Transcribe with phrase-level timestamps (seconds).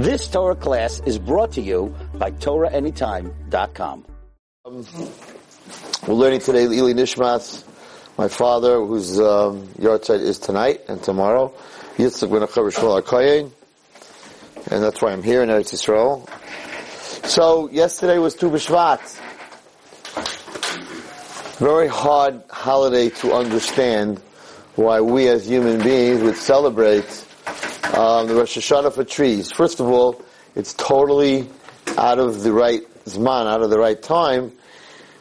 [0.00, 4.06] This Torah class is brought to you by TorahAnytime.com.
[4.64, 4.86] Um,
[6.08, 7.64] we're learning today Eli Nishmas,
[8.16, 11.52] my father, whose um, yahrzeit is tonight and tomorrow.
[11.98, 13.52] Yitzchak ben Achav
[14.70, 16.26] and that's why I'm here in Eretz Yisrael.
[17.26, 19.04] So yesterday was Tu B'Shvat.
[21.58, 24.18] Very hard holiday to understand
[24.76, 27.26] why we as human beings would celebrate
[27.94, 29.50] um, the Rosh Hashanah for trees.
[29.52, 30.22] First of all,
[30.54, 31.48] it's totally
[31.96, 34.52] out of the right zman, out of the right time,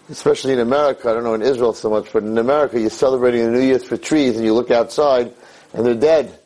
[0.09, 1.09] especially in America.
[1.09, 3.83] I don't know in Israel so much, but in America, you're celebrating the New Year's
[3.83, 5.33] for trees, and you look outside,
[5.73, 6.39] and they're dead.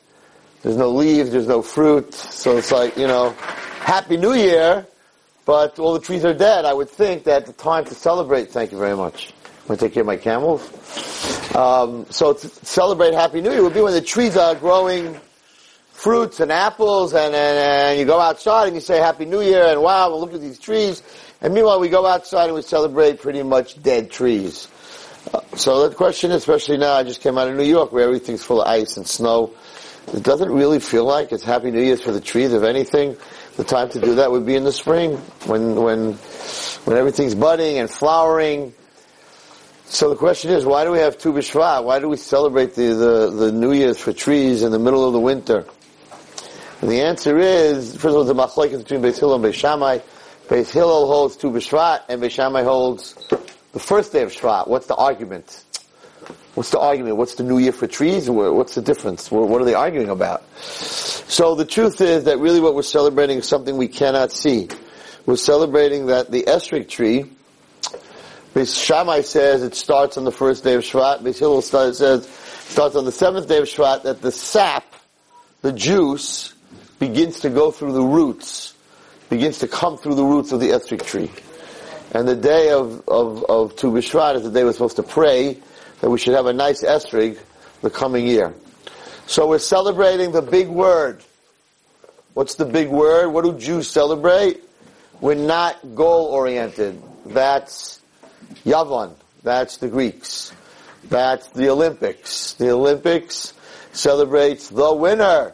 [0.62, 3.32] There's no leaves, there's no fruit, so it's like, you know,
[3.80, 4.88] Happy New Year,
[5.46, 6.64] but all the trees are dead.
[6.64, 9.34] I would think that the time to celebrate, thank you very much.
[9.44, 10.62] I'm going to take care of my camels.
[11.54, 15.20] Um, so to celebrate Happy New Year would be when the trees are growing
[16.04, 19.64] fruits and apples, and, and, and you go outside and you say Happy New Year,
[19.68, 21.02] and wow, well, look at these trees.
[21.40, 24.68] And meanwhile, we go outside and we celebrate pretty much dead trees.
[25.34, 28.44] Uh, so the question, especially now, I just came out of New York where everything's
[28.44, 29.54] full of ice and snow.
[30.14, 32.52] It doesn't really feel like it's Happy New Year's for the trees.
[32.52, 33.16] If anything,
[33.56, 36.14] the time to do that would be in the spring when when
[36.84, 38.74] when everything's budding and flowering
[39.86, 41.84] so the question is, why do we have Tu B'Shvat?
[41.84, 45.14] Why do we celebrate the, the, the New Year's for trees in the middle of
[45.14, 45.68] the winter?
[46.84, 50.00] And the answer is, first of all, the machlekes between Beis Hillel and Beis Shammai.
[50.50, 53.14] Beis Hillel holds Tu B'Shvat, and Beis Shammai holds
[53.72, 54.68] the first day of Shvat.
[54.68, 55.64] What's the argument?
[56.56, 57.16] What's the argument?
[57.16, 58.30] What's the New Year for trees?
[58.30, 59.32] What's the difference?
[59.32, 60.44] What are they arguing about?
[60.60, 64.68] So the truth is that really what we're celebrating is something we cannot see.
[65.26, 67.32] We're celebrating that the esrog tree,
[68.54, 71.22] Beis Shammai says it starts on the first day of Shvat.
[71.22, 74.84] Beis Hillel says it starts on the seventh day of Shvat that the sap,
[75.62, 76.50] the juice,
[77.08, 78.74] begins to go through the roots,
[79.30, 81.30] begins to come through the roots of the esrog tree.
[82.14, 85.58] And the day of, of, of Tu B'Shvat is the day we're supposed to pray
[86.00, 87.38] that we should have a nice esrog
[87.82, 88.54] the coming year.
[89.28, 91.22] So we're celebrating the big word.
[92.36, 93.30] What's the big word?
[93.30, 94.62] What do Jews celebrate?
[95.20, 97.04] We're not goal oriented.
[97.26, 98.00] That's
[98.66, 99.14] Yavon,
[99.44, 100.54] that's the Greeks.
[101.10, 102.54] That's the Olympics.
[102.54, 103.54] The Olympics
[103.92, 105.54] celebrates the winner.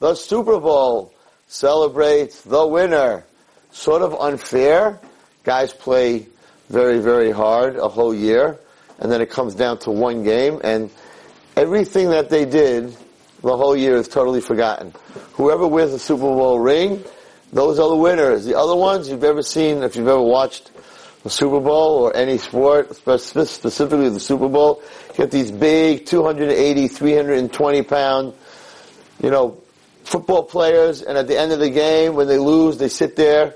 [0.00, 1.12] The Super Bowl
[1.46, 3.22] celebrates the winner.
[3.70, 4.98] Sort of unfair.
[5.44, 6.26] Guys play
[6.70, 8.58] very, very hard a whole year,
[8.98, 10.88] and then it comes down to one game, and
[11.54, 12.96] everything that they did
[13.42, 14.94] the whole year is totally forgotten.
[15.34, 17.04] Whoever wins the Super Bowl ring,
[17.52, 18.46] those are the winners.
[18.46, 20.70] The other ones you've ever seen, if you've ever watched
[21.24, 24.82] the Super Bowl or any sport, specifically the Super Bowl,
[25.14, 28.32] get these big 280, 320 pound,
[29.22, 29.60] you know,
[30.04, 33.54] football players, and at the end of the game, when they lose, they sit there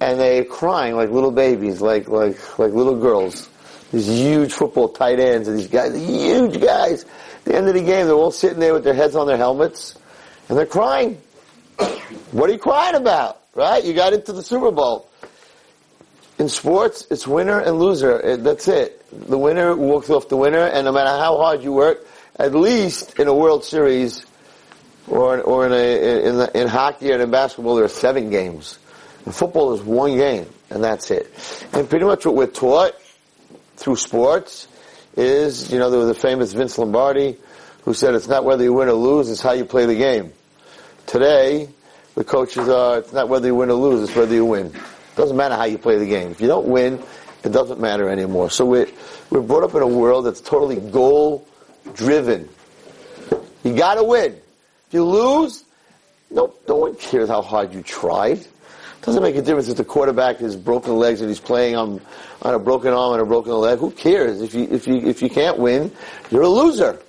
[0.00, 3.48] and they're crying like little babies, like like like little girls.
[3.92, 7.04] These huge football tight ends, and these guys, these huge guys.
[7.04, 9.36] At the end of the game, they're all sitting there with their heads on their
[9.36, 9.96] helmets,
[10.48, 11.20] and they're crying.
[12.32, 13.40] what are you crying about?
[13.54, 13.84] Right?
[13.84, 15.08] You got into the Super Bowl
[16.38, 18.18] in sports, it's winner and loser.
[18.20, 19.04] It, that's it.
[19.28, 22.06] The winner walks off the winner, and no matter how hard you work,
[22.36, 24.26] at least in a World Series
[25.08, 28.78] or or in a in, the, in hockey and in basketball, there are seven games.
[29.26, 31.32] In football, there's one game, and that's it.
[31.72, 32.94] And pretty much what we're taught
[33.76, 34.68] through sports
[35.16, 37.38] is, you know, there was the famous Vince Lombardi
[37.84, 40.32] who said it's not whether you win or lose, it's how you play the game.
[41.06, 41.68] Today,
[42.14, 44.66] the coaches are, it's not whether you win or lose, it's whether you win.
[44.66, 46.30] It Doesn't matter how you play the game.
[46.30, 47.02] If you don't win,
[47.44, 48.48] it doesn't matter anymore.
[48.48, 48.88] So we're,
[49.30, 51.46] we're brought up in a world that's totally goal
[51.92, 52.48] driven.
[53.62, 54.40] You gotta win.
[54.94, 55.64] You lose,
[56.30, 58.46] no, no one cares how hard you tried.
[59.02, 62.00] Doesn't make a difference if the quarterback has broken legs and he's playing on,
[62.40, 63.80] on a broken arm and a broken leg.
[63.80, 64.40] Who cares?
[64.40, 65.92] If you, if you, if you can't win,
[66.30, 67.00] you're a loser.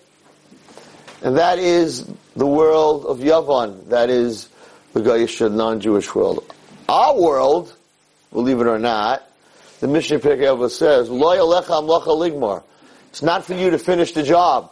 [1.22, 3.90] And that is the world of Yavon.
[3.90, 4.50] That is
[4.94, 6.44] the Gaisha non-Jewish world.
[6.90, 7.72] Our world
[8.36, 9.24] believe it or not,
[9.80, 12.64] the Mishnah Pirkei says, Lo ligmar.
[13.10, 14.72] It's not for you to finish the job.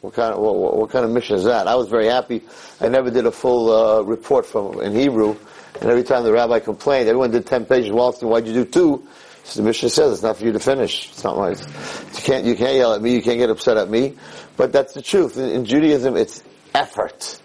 [0.00, 1.66] What kind of what, what, kind of mission is that?
[1.66, 2.42] I was very happy.
[2.80, 5.36] I never did a full uh, report from in Hebrew,
[5.80, 7.90] and every time the rabbi complained, everyone did ten pages.
[7.90, 9.08] Well, why'd you do two?
[9.44, 11.10] So the Mishnah says it's not for you to finish.
[11.10, 11.50] It's not my.
[11.50, 13.14] You can't you can't yell at me.
[13.14, 14.16] You can't get upset at me.
[14.56, 15.38] But that's the truth.
[15.38, 16.42] In, in Judaism, it's
[16.74, 17.40] effort.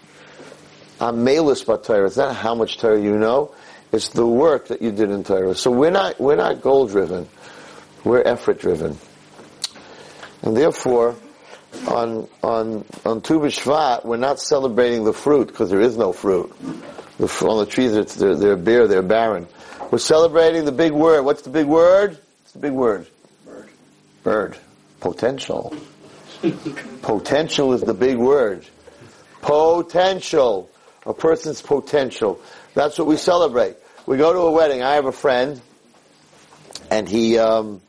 [1.00, 2.06] I'm malus Torah.
[2.06, 3.54] It's not how much Torah you know.
[3.92, 5.54] It's the work that you did in Torah.
[5.54, 7.28] So we're not, we're not goal driven.
[8.04, 8.96] We're effort driven.
[10.42, 11.16] And therefore,
[11.86, 16.52] on, on, on Tu B'Shvat, we're not celebrating the fruit because there is no fruit.
[17.18, 19.46] The, all the trees, they're, they're bare, they're barren.
[19.90, 21.22] We're celebrating the big word.
[21.22, 22.18] What's the big word?
[22.42, 23.06] It's the big word?
[23.44, 23.68] Bird.
[24.22, 24.58] Bird.
[25.00, 25.74] Potential.
[27.02, 28.66] potential is the big word.
[29.42, 30.70] Potential.
[31.04, 32.40] A person's potential.
[32.74, 33.76] That's what we celebrate.
[34.06, 34.82] We go to a wedding.
[34.82, 35.60] I have a friend,
[36.90, 37.80] and he um,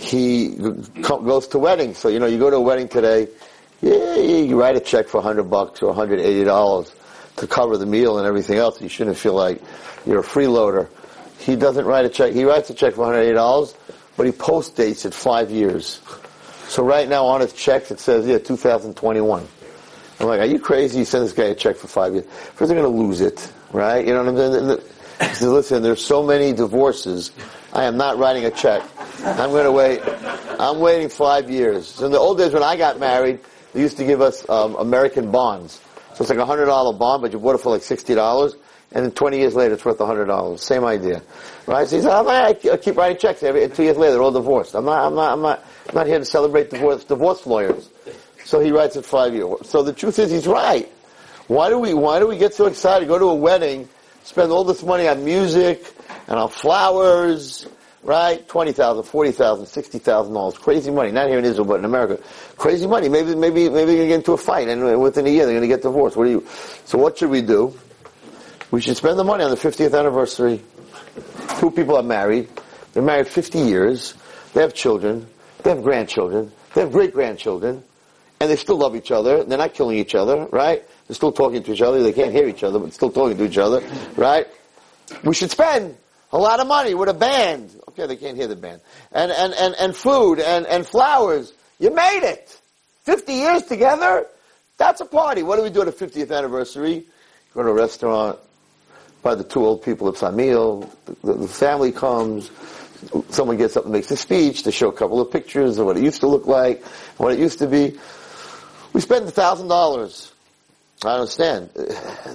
[0.00, 0.56] he
[1.02, 1.98] goes to weddings.
[1.98, 3.28] So you know, you go to a wedding today.
[3.82, 6.94] Yeah, you write a check for hundred bucks or hundred eighty dollars
[7.36, 8.80] to cover the meal and everything else.
[8.80, 9.60] You shouldn't feel like
[10.06, 10.88] you're a freeloader.
[11.38, 12.32] He doesn't write a check.
[12.32, 13.74] He writes a check for hundred eighty dollars,
[14.16, 16.00] but he post dates it five years.
[16.68, 19.46] So right now on his checks it says yeah 2021.
[20.20, 20.98] I'm like, are you crazy?
[20.98, 22.26] You send this guy a check for five years.
[22.26, 24.06] First, they're going to lose it, right?
[24.06, 24.80] You know what I'm saying?
[25.38, 27.30] He listen, there's so many divorces.
[27.72, 28.82] I am not writing a check.
[29.24, 30.00] I'm going to wait.
[30.58, 31.86] I'm waiting five years.
[31.86, 33.40] So in the old days when I got married,
[33.72, 35.80] they used to give us um, American bonds.
[36.14, 38.54] So it's like a hundred dollar bond, but you bought it for like sixty dollars,
[38.92, 40.62] and then twenty years later it's worth a hundred dollars.
[40.62, 41.22] Same idea,
[41.66, 41.86] right?
[41.86, 43.42] So he said, I keep writing checks.
[43.42, 44.74] Every two years later, they're all divorced.
[44.74, 45.06] I'm not.
[45.06, 45.32] I'm not.
[45.32, 45.64] I'm not.
[45.88, 47.88] I'm not here to celebrate divorce divorce lawyers.
[48.44, 49.68] So he writes it five years.
[49.68, 50.88] So the truth is, he's right.
[51.46, 51.94] Why do we?
[51.94, 53.06] Why do we get so excited?
[53.06, 53.88] Go to a wedding,
[54.24, 55.86] spend all this money on music
[56.30, 57.66] and on flowers,
[58.02, 58.46] right?
[58.48, 61.12] Twenty thousand, forty thousand, sixty thousand dollars, crazy money.
[61.12, 62.22] Not here in Israel, but in America,
[62.56, 63.08] crazy money.
[63.08, 65.66] Maybe, maybe, maybe they're gonna get into a fight, and within a year they're gonna
[65.66, 66.16] get divorced.
[66.16, 66.46] What do you?
[66.86, 67.74] So what should we do?
[68.70, 70.62] We should spend the money on the 50th anniversary.
[71.58, 72.48] Two people are married.
[72.92, 74.14] They're married 50 years.
[74.54, 75.26] They have children.
[75.64, 76.52] They have grandchildren.
[76.74, 77.82] They have great grandchildren
[78.40, 79.44] and they still love each other.
[79.44, 80.82] They're not killing each other, right?
[81.06, 82.02] They're still talking to each other.
[82.02, 83.82] They can't hear each other, but still talking to each other,
[84.16, 84.46] right?
[85.24, 85.96] We should spend
[86.32, 87.74] a lot of money with a band.
[87.88, 88.80] Okay, they can't hear the band.
[89.12, 91.52] And, and, and, and food and, and flowers.
[91.78, 92.60] You made it.
[93.04, 94.26] 50 years together?
[94.76, 95.42] That's a party.
[95.42, 97.04] What do we do at a 50th anniversary?
[97.54, 98.38] Go to a restaurant,
[99.22, 100.90] buy the two old people a meal,
[101.24, 102.50] the, the family comes,
[103.30, 105.96] someone gets up and makes a speech, they show a couple of pictures of what
[105.96, 106.84] it used to look like,
[107.16, 107.98] what it used to be.
[108.92, 110.32] We spent a thousand dollars.
[111.04, 111.70] I understand.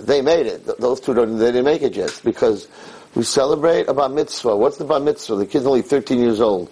[0.02, 0.80] They made it.
[0.80, 2.68] Those two don't, they didn't make it yet because
[3.16, 4.56] we celebrate a bar mitzvah.
[4.56, 5.36] What's the bar mitzvah?
[5.36, 6.70] The kid's only 13 years old.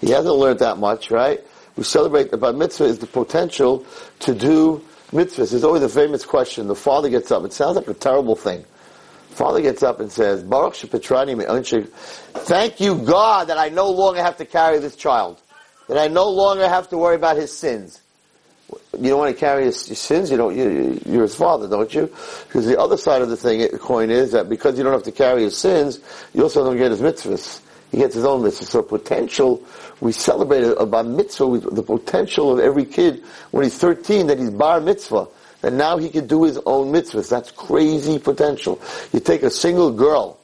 [0.00, 1.42] He hasn't learned that much, right?
[1.76, 3.84] We celebrate the bar mitzvah is the potential
[4.20, 5.50] to do mitzvahs.
[5.50, 6.66] There's always a famous question.
[6.68, 7.44] The father gets up.
[7.44, 8.64] It sounds like a terrible thing.
[9.30, 11.88] Father gets up and says, Baruch Shepetrani
[12.32, 15.40] Thank you, God, that I no longer have to carry this child.
[15.88, 18.00] That I no longer have to worry about his sins
[18.98, 20.30] you don't want to carry his, sins.
[20.30, 20.56] You don't.
[20.56, 22.06] You, you're his father, don't you?
[22.46, 25.12] Because the other side of the thing, coin is that because you don't have to
[25.12, 26.00] carry his sins,
[26.34, 27.60] you also don't get his mitzvahs.
[27.92, 28.66] He gets his own mitzvahs.
[28.66, 29.62] So potential,
[30.00, 33.22] we celebrate a bar mitzvah, the potential of every kid
[33.52, 35.28] when he's 13 that he's bar mitzvah.
[35.62, 37.30] That now he can do his own mitzvahs.
[37.30, 38.80] That's crazy potential.
[39.12, 40.38] You take a single girl,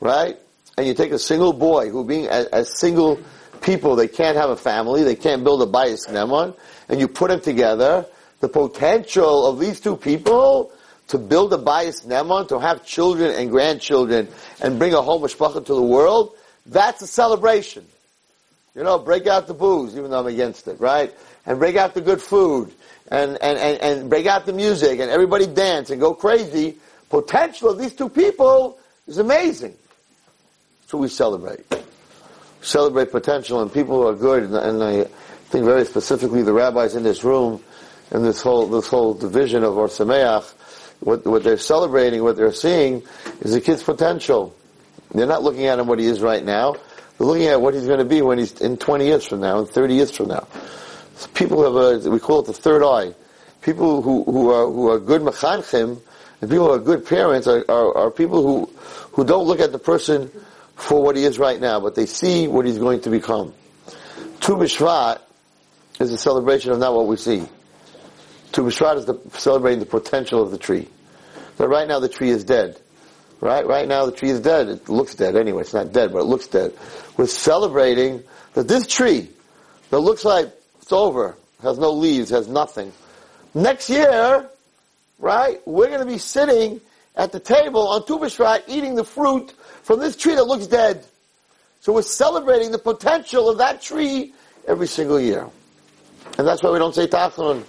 [0.00, 0.36] right?
[0.76, 3.18] And you take a single boy who being as, as single
[3.62, 6.54] people, they can't have a family, they can't build a bias neman,
[6.92, 8.04] and you put them together,
[8.40, 10.70] the potential of these two people
[11.08, 14.28] to build a bias neman, to have children and grandchildren,
[14.60, 16.34] and bring a whole mishpacha to the world,
[16.66, 17.86] that's a celebration.
[18.74, 21.10] You know, break out the booze, even though I'm against it, right?
[21.46, 22.70] And break out the good food,
[23.10, 26.76] and, and, and, and break out the music, and everybody dance and go crazy.
[27.08, 29.74] Potential of these two people is amazing.
[30.88, 31.64] So we celebrate.
[32.60, 35.06] Celebrate potential, and people who are good, and, and I,
[35.52, 37.62] think very specifically the rabbis in this room
[38.10, 40.50] and this whole this whole division of Or Sameach,
[41.00, 43.02] what what they're celebrating, what they're seeing
[43.42, 44.56] is the kid's potential.
[45.12, 46.72] They're not looking at him what he is right now.
[47.18, 49.58] They're looking at what he's going to be when he's in 20 years from now,
[49.58, 50.48] and 30 years from now.
[51.16, 53.14] So people have a we call it the third eye.
[53.60, 56.00] People who who are who are good mechanchim
[56.40, 58.72] and people who are good parents are, are, are people who
[59.12, 60.30] who don't look at the person
[60.76, 63.52] for what he is right now, but they see what he's going to become.
[64.40, 65.20] Tu B'Shvat
[66.00, 67.46] is a celebration of not what we see.
[68.52, 70.88] Tu B'Shvat is the, celebrating the potential of the tree.
[71.56, 72.78] But right now the tree is dead.
[73.40, 73.66] Right?
[73.66, 74.68] Right now the tree is dead.
[74.68, 75.62] It looks dead anyway.
[75.62, 76.74] It's not dead, but it looks dead.
[77.16, 78.22] We're celebrating
[78.54, 79.28] that this tree
[79.90, 82.92] that looks like it's over, has no leaves, has nothing.
[83.54, 84.48] Next year,
[85.18, 86.80] right, we're going to be sitting
[87.16, 91.04] at the table on Tu B'Shvat eating the fruit from this tree that looks dead.
[91.80, 94.32] So we're celebrating the potential of that tree
[94.68, 95.48] every single year.
[96.38, 97.64] And that's why we don't say Tachanun.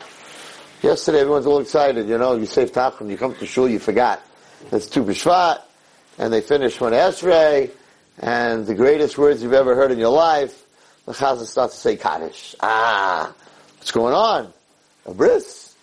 [0.82, 4.22] Yesterday everyone's all excited, you know, you say Tachanun, you come to shul, you forgot.
[4.72, 5.62] It's Tu B'Shvat,
[6.18, 7.72] and they finish one Esrei,
[8.20, 10.66] and the greatest words you've ever heard in your life,
[11.06, 12.56] the Chazan starts to say Kaddish.
[12.62, 13.34] Ah,
[13.78, 14.54] what's going on?
[15.06, 15.76] A bris?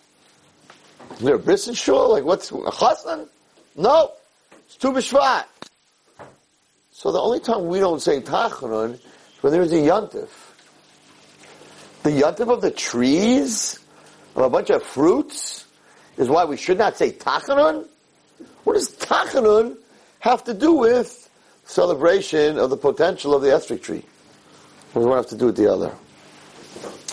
[1.12, 2.10] Is there a bris in shul?
[2.10, 3.28] Like what's, a chassan?
[3.76, 4.12] No.
[4.66, 5.44] It's Tu B'Shvat.
[6.92, 9.00] So the only time we don't say Tachanun is
[9.42, 10.28] when there's a Yontif.
[12.02, 13.78] The Yontif of the trees,
[14.34, 15.66] of a bunch of fruits,
[16.16, 17.86] is why we should not say Tachanun?
[18.64, 19.76] What does Tachanun
[20.20, 21.28] have to do with
[21.64, 24.04] celebration of the potential of the esrog tree?
[24.92, 25.94] What does one have to do with the other?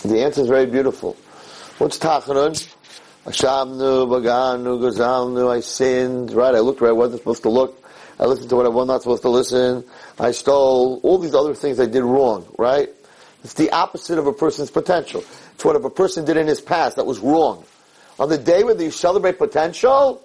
[0.04, 1.14] The answer is very beautiful.
[1.78, 2.74] What's Tachanun?
[3.26, 6.54] Ashamnu, Baganu, Gazalnu, I sinned, right?
[6.54, 7.84] I looked where I wasn't supposed to look.
[8.18, 9.84] I listened to what I was not supposed to listen.
[10.18, 10.98] I stole.
[11.02, 12.88] All these other things I did wrong, right?
[13.44, 15.24] It's the opposite of a person's potential.
[15.54, 17.64] It's what if a person did in his past that was wrong.
[18.18, 20.22] On the day when you celebrate potential,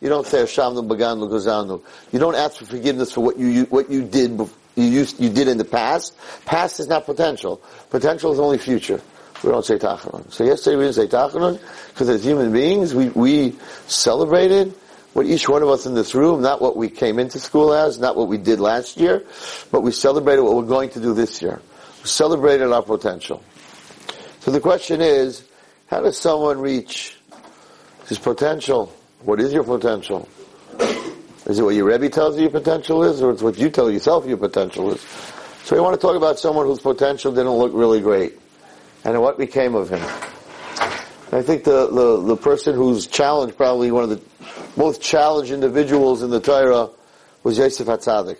[0.00, 0.40] you don't say.
[0.40, 4.38] You don't ask for forgiveness for what you what you did
[4.76, 6.16] you used you did in the past.
[6.44, 7.62] Past is not potential.
[7.90, 9.00] Potential is only future.
[9.42, 10.32] We don't say Tachanun.
[10.32, 14.74] So yesterday we didn't say Tachanun because as human beings we we celebrated
[15.12, 18.00] what each one of us in this room, not what we came into school as,
[18.00, 19.24] not what we did last year,
[19.70, 21.62] but we celebrated what we're going to do this year.
[22.04, 23.42] Celebrated our potential.
[24.40, 25.44] So the question is,
[25.86, 27.16] how does someone reach
[28.08, 28.94] his potential?
[29.22, 30.28] What is your potential?
[31.46, 33.90] Is it what your Rebbe tells you your potential is, or it's what you tell
[33.90, 35.00] yourself your potential is?
[35.64, 38.38] So we want to talk about someone whose potential didn't look really great,
[39.04, 40.02] and what became of him.
[41.32, 44.20] I think the, the, the person who's challenged, probably one of the
[44.76, 46.90] most challenged individuals in the Torah,
[47.42, 48.38] was Yosef Hatzadik.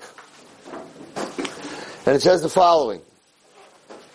[2.06, 3.00] And it says the following.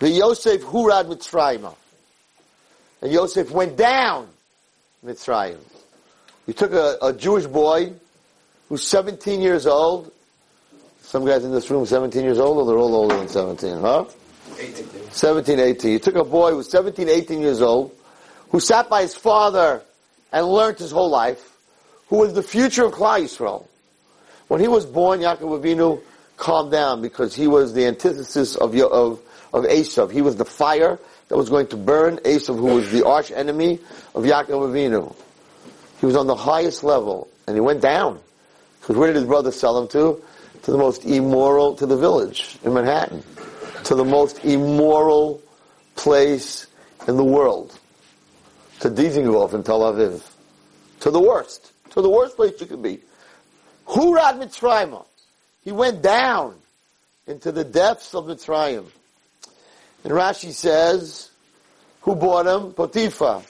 [0.00, 1.74] The Yosef Hurad Mitzrayim.
[3.02, 4.28] And Yosef went down
[5.04, 5.58] Mitzrayim.
[6.46, 7.92] He took a, a Jewish boy
[8.68, 10.10] who's 17 years old.
[11.02, 14.06] Some guys in this room 17 years old, or they're all older than 17, huh?
[14.58, 15.10] 18.
[15.10, 15.92] 17, 18.
[15.92, 17.94] He took a boy who's 17, 18 years old,
[18.50, 19.82] who sat by his father
[20.32, 21.56] and learned his whole life,
[22.08, 23.66] who was the future of Klal Yisrael.
[24.48, 26.00] When he was born, Yaakov Avinu
[26.38, 29.20] calmed down because he was the antithesis of, of,
[29.52, 30.10] of Esav.
[30.10, 33.78] He was the fire that was going to burn Esav, who was the arch enemy
[34.14, 35.14] of Yaakov Avinu.
[36.00, 38.20] He was on the highest level, and he went down.
[38.80, 40.22] Because where did his brother sell him to?
[40.62, 43.22] To the most immoral, to the village in Manhattan.
[43.84, 45.42] To the most immoral
[45.94, 46.66] place
[47.06, 47.78] in the world
[48.80, 50.22] to Dizengoff in Tel Aviv.
[51.00, 51.72] To the worst.
[51.90, 53.00] To the worst place you could be.
[53.86, 55.04] Hurad Mitzrayim.
[55.62, 56.56] He went down
[57.26, 58.86] into the depths of Mitzrayim.
[60.04, 61.30] And Rashi says,
[62.02, 62.72] who bought him?
[62.72, 63.42] Potiphar.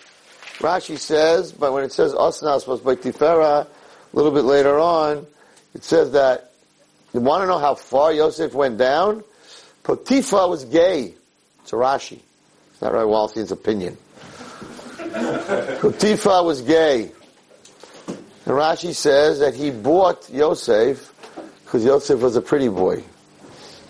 [0.58, 3.68] Rashi says, but when it says Osnas was by Tifera, a
[4.12, 5.26] little bit later on,
[5.74, 6.52] it says that,
[7.14, 9.24] you want to know how far Yosef went down?
[9.82, 11.14] Potiphar was gay.
[11.62, 12.20] It's a Rashi.
[12.72, 13.96] It's not Rabbi Walstein's opinion.
[15.80, 17.12] Potiphar was gay.
[18.06, 21.12] And Rashi says that he bought Yosef
[21.64, 23.04] because Yosef was a pretty boy.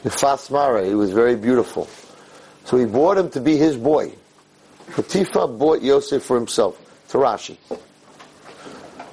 [0.04, 1.88] Fasmara, he was very beautiful.
[2.64, 4.12] So he bought him to be his boy.
[4.92, 6.78] Potiphar bought Yosef for himself.
[7.08, 7.56] To Rashi.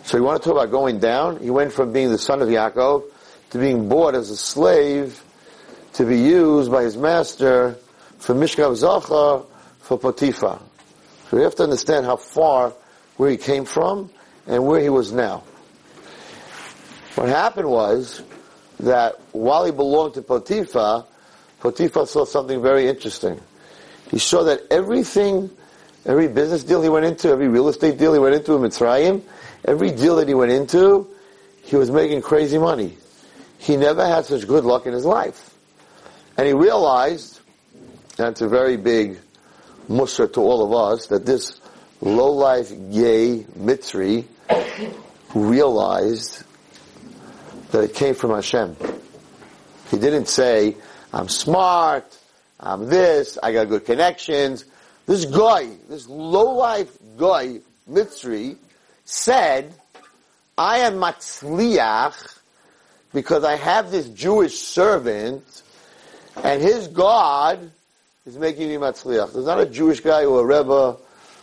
[0.03, 1.39] So you want to talk about going down?
[1.39, 3.03] He went from being the son of Yaakov
[3.49, 5.23] to being bought as a slave
[5.93, 7.75] to be used by his master
[8.19, 9.43] for Mishkav Zachar
[9.79, 10.61] for Potiphar.
[11.29, 12.73] So we have to understand how far,
[13.17, 14.11] where he came from,
[14.45, 15.43] and where he was now.
[17.15, 18.21] What happened was
[18.79, 21.05] that while he belonged to Potiphar,
[21.59, 23.39] Potiphar saw something very interesting.
[24.11, 25.49] He saw that everything,
[26.05, 29.21] every business deal he went into, every real estate deal he went into in Mitzrayim,
[29.65, 31.07] every deal that he went into,
[31.63, 32.97] he was making crazy money.
[33.57, 35.53] He never had such good luck in his life.
[36.37, 37.41] And he realized,
[38.15, 39.19] that's a very big
[39.89, 41.59] Musar to all of us that this
[42.01, 44.25] low-life gay Mitzri
[45.33, 46.43] realized
[47.71, 48.75] that it came from Hashem.
[49.89, 50.75] He didn't say,
[51.13, 52.17] I'm smart,
[52.59, 54.65] I'm this, I got good connections.
[55.05, 57.59] This guy, this low-life guy,
[57.89, 58.57] Mitzri,
[59.05, 59.73] said,
[60.57, 62.37] I am Matzliach
[63.13, 65.63] because I have this Jewish servant
[66.43, 67.71] and his God
[68.25, 69.33] is making me matzliach.
[69.33, 70.97] There's not a Jewish guy or a Rebbe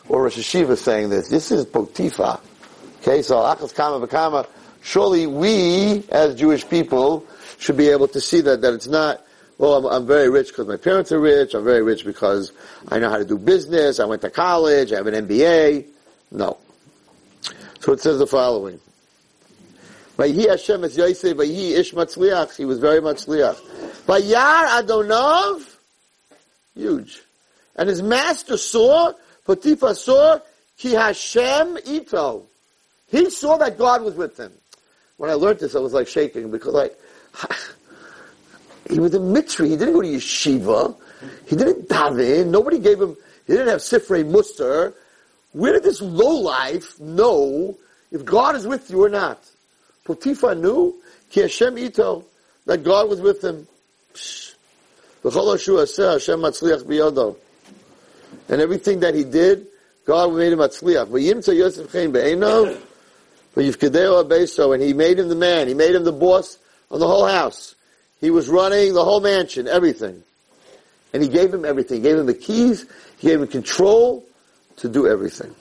[0.08, 1.28] or a Shishiva saying this.
[1.28, 2.40] This is Potiphar.
[3.00, 4.46] Okay, so Achas Kama V'Kama,
[4.82, 7.26] surely we, as Jewish people,
[7.58, 9.23] should be able to see that, that it's not,
[9.58, 12.52] well, I'm, I'm very rich because my parents are rich, I'm very rich because
[12.88, 15.86] I know how to do business, I went to college, I have an MBA.
[16.30, 16.58] No.
[17.80, 18.80] So it says the following.
[20.16, 23.56] Vayhi Hashem es Yosef, Ish Matzliach, he was very much Matzliach.
[24.06, 25.74] Vayar Adonov,
[26.74, 27.22] Huge.
[27.76, 29.12] And his master saw,
[29.44, 30.38] Potiphar saw,
[30.76, 32.46] Ki Hashem ito.
[33.08, 34.52] He saw that God was with him.
[35.16, 36.98] when I learned this, I was like shaking because like,
[38.90, 39.66] he was a mitzvah.
[39.66, 40.96] He didn't go to yeshiva.
[41.46, 42.48] He didn't daven.
[42.48, 44.94] Nobody gave him, he didn't have sifrei Musar.
[45.52, 47.76] Where did this low life know
[48.10, 49.38] if God is with you or not?
[50.04, 50.94] Potiphar knew
[51.30, 52.24] ki Hashem ito,
[52.66, 53.66] that God was with him.
[58.48, 59.66] And everything that he did,
[60.04, 61.06] God made him atzliach.
[64.74, 65.68] And he made him the man.
[65.68, 66.58] He made him the boss
[66.90, 67.74] of the whole house.
[68.24, 70.22] He was running the whole mansion, everything.
[71.12, 71.98] And he gave him everything.
[71.98, 72.86] He gave him the keys.
[73.18, 74.24] He gave him control
[74.76, 75.54] to do everything.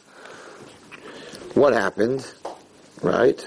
[1.56, 2.26] What happened?
[3.02, 3.38] Right?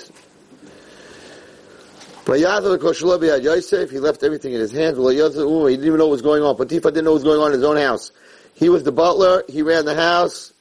[3.90, 4.98] He left everything in his hands.
[4.98, 6.54] He didn't even know what was going on.
[6.54, 8.12] Potiphar didn't know what was going on in his own house.
[8.52, 9.44] He was the butler.
[9.48, 10.52] He ran the house.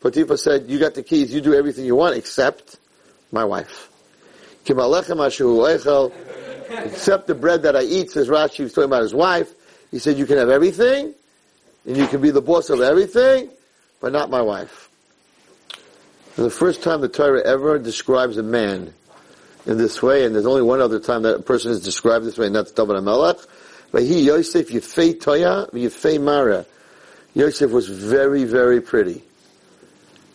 [0.00, 1.34] Potiphar said, you got the keys.
[1.34, 2.78] You do everything you want except
[3.32, 3.88] my wife.
[6.70, 9.52] Except the bread that I eat, says Rashi, was talking about his wife.
[9.90, 11.14] He said, you can have everything,
[11.84, 13.50] and you can be the boss of everything,
[14.00, 14.88] but not my wife.
[16.32, 18.94] For the first time the Torah ever describes a man
[19.66, 22.38] in this way, and there's only one other time that a person is described this
[22.38, 23.44] way, and that's David HaMelech.
[23.90, 26.64] But he, Yosef, Yefei Toya, Yefei Mara.
[27.34, 29.22] Yosef was very, very pretty.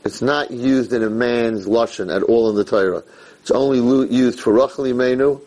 [0.03, 3.03] It's not used in a man's lashon at all in the Torah.
[3.41, 3.79] It's only
[4.13, 5.41] used for Rachel Imenu,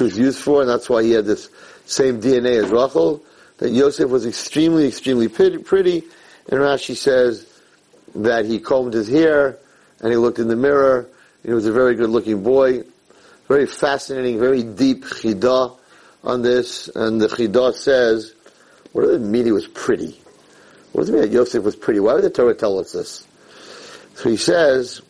[0.00, 1.48] was used for, and that's why he had this
[1.86, 3.22] same DNA as Rachel.
[3.58, 6.04] That Yosef was extremely, extremely pretty,
[6.48, 7.46] and Rashi says
[8.14, 9.58] that he combed his hair
[10.00, 11.08] and he looked in the mirror.
[11.42, 12.84] And he was a very good-looking boy,
[13.48, 15.76] very fascinating, very deep chidah
[16.24, 16.88] on this.
[16.88, 18.34] And the chidah says,
[18.92, 19.46] "What does it mean?
[19.46, 20.20] He was pretty.
[20.92, 22.00] What does it mean that Yosef was pretty?
[22.00, 23.26] Why would the Torah tell us this?"
[24.16, 25.00] So he says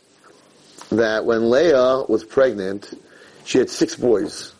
[0.90, 2.90] that when Leah was pregnant,
[3.44, 4.52] she had six boys.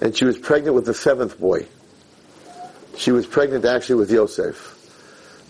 [0.00, 1.66] And she was pregnant with the seventh boy.
[2.96, 4.78] She was pregnant actually with Yosef.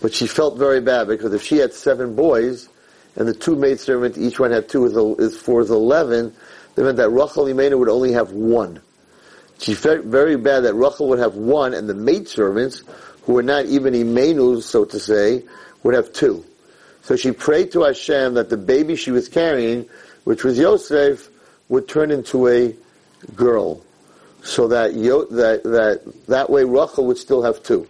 [0.01, 2.69] But she felt very bad because if she had seven boys,
[3.15, 6.33] and the two maidservants, each one had two, is, four is eleven,
[6.75, 8.81] that meant that Rachel Imena would only have one.
[9.59, 12.83] She felt very bad that Rachel would have one, and the maidservants,
[13.23, 15.43] who were not even Imenus, so to say,
[15.83, 16.43] would have two.
[17.03, 19.87] So she prayed to Hashem that the baby she was carrying,
[20.23, 21.29] which was Yosef,
[21.69, 22.75] would turn into a
[23.35, 23.81] girl.
[24.43, 27.87] So that, Yo, that, that, that way Rachel would still have two.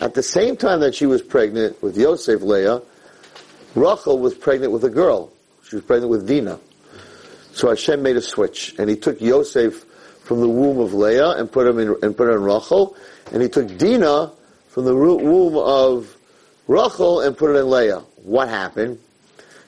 [0.00, 2.82] At the same time that she was pregnant with Yosef, Leah,
[3.74, 5.32] Rachel was pregnant with a girl.
[5.68, 6.58] She was pregnant with Dina.
[7.52, 9.84] So Hashem made a switch, and he took Yosef
[10.24, 12.96] from the womb of Leah and put him in, and put her in Rachel,
[13.32, 14.32] and he took Dina
[14.68, 16.16] from the womb of
[16.66, 18.00] Rachel and put it in Leah.
[18.22, 18.98] What happened?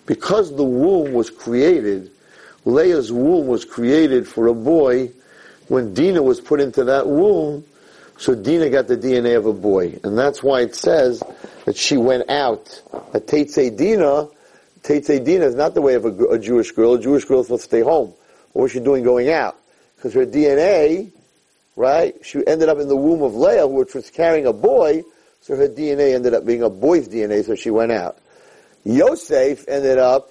[0.05, 2.11] Because the womb was created,
[2.65, 5.11] Leah's womb was created for a boy.
[5.69, 7.65] When Dina was put into that womb,
[8.19, 10.01] so Dina got the DNA of a boy.
[10.03, 11.23] And that's why it says
[11.65, 12.83] that she went out.
[13.15, 14.29] A Tetze Dina,
[14.83, 16.95] Tetze Dina is not the way of a, a, Jewish girl.
[16.95, 18.13] A Jewish girl is supposed to stay home.
[18.53, 19.57] What was she doing going out?
[19.95, 21.13] Because her DNA,
[21.77, 25.05] right, she ended up in the womb of Leah, which was carrying a boy,
[25.41, 28.19] so her DNA ended up being a boy's DNA, so she went out.
[28.85, 30.31] Yosef ended up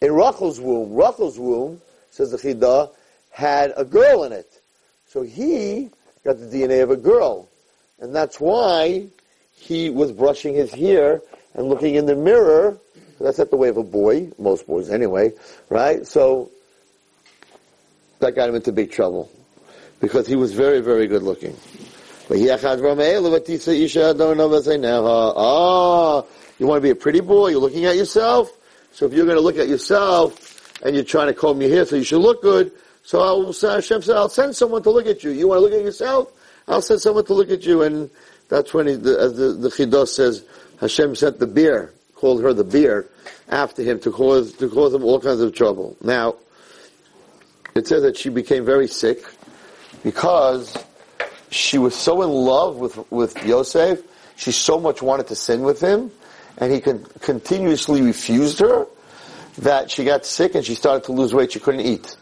[0.00, 0.94] in Rachel's womb.
[0.94, 2.90] Rachel's womb, says the Chidah,
[3.38, 4.60] had a girl in it.
[5.06, 5.90] So he
[6.24, 7.48] got the DNA of a girl.
[8.00, 9.06] And that's why
[9.52, 11.22] he was brushing his hair
[11.54, 12.76] and looking in the mirror.
[13.20, 15.32] That's not the way of a boy, most boys anyway,
[15.68, 16.04] right?
[16.04, 16.50] So
[18.18, 19.30] that got him into big trouble
[20.00, 21.56] because he was very, very good looking.
[25.36, 26.24] Ah,
[26.58, 27.50] you want to be a pretty boy?
[27.50, 28.50] You're looking at yourself.
[28.92, 31.86] So if you're going to look at yourself and you're trying to comb your hair
[31.86, 32.72] so you should look good,
[33.08, 35.30] so I'll, uh, Hashem said, I'll send someone to look at you.
[35.30, 36.30] You want to look at yourself?
[36.68, 37.80] I'll send someone to look at you.
[37.80, 38.10] And
[38.50, 40.44] that's when he, the, as the, the Chidos says,
[40.78, 43.08] Hashem sent the beer, called her the beer,
[43.48, 45.96] after him to cause, to cause him all kinds of trouble.
[46.02, 46.34] Now,
[47.74, 49.24] it says that she became very sick
[50.04, 50.76] because
[51.50, 54.02] she was so in love with, with Yosef,
[54.36, 56.10] she so much wanted to sin with him,
[56.58, 58.86] and he con- continuously refused her,
[59.56, 62.14] that she got sick and she started to lose weight, she couldn't eat.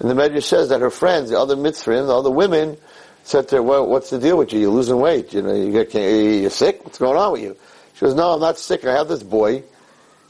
[0.00, 2.76] And the Medrash says that her friends, the other mitzvahs, the other women,
[3.22, 4.60] said to her, well, what's the deal with you?
[4.60, 5.32] You're losing weight.
[5.32, 6.84] You know, you get, you're sick?
[6.84, 7.56] What's going on with you?
[7.94, 8.84] She goes, no, I'm not sick.
[8.84, 9.62] I have this boy.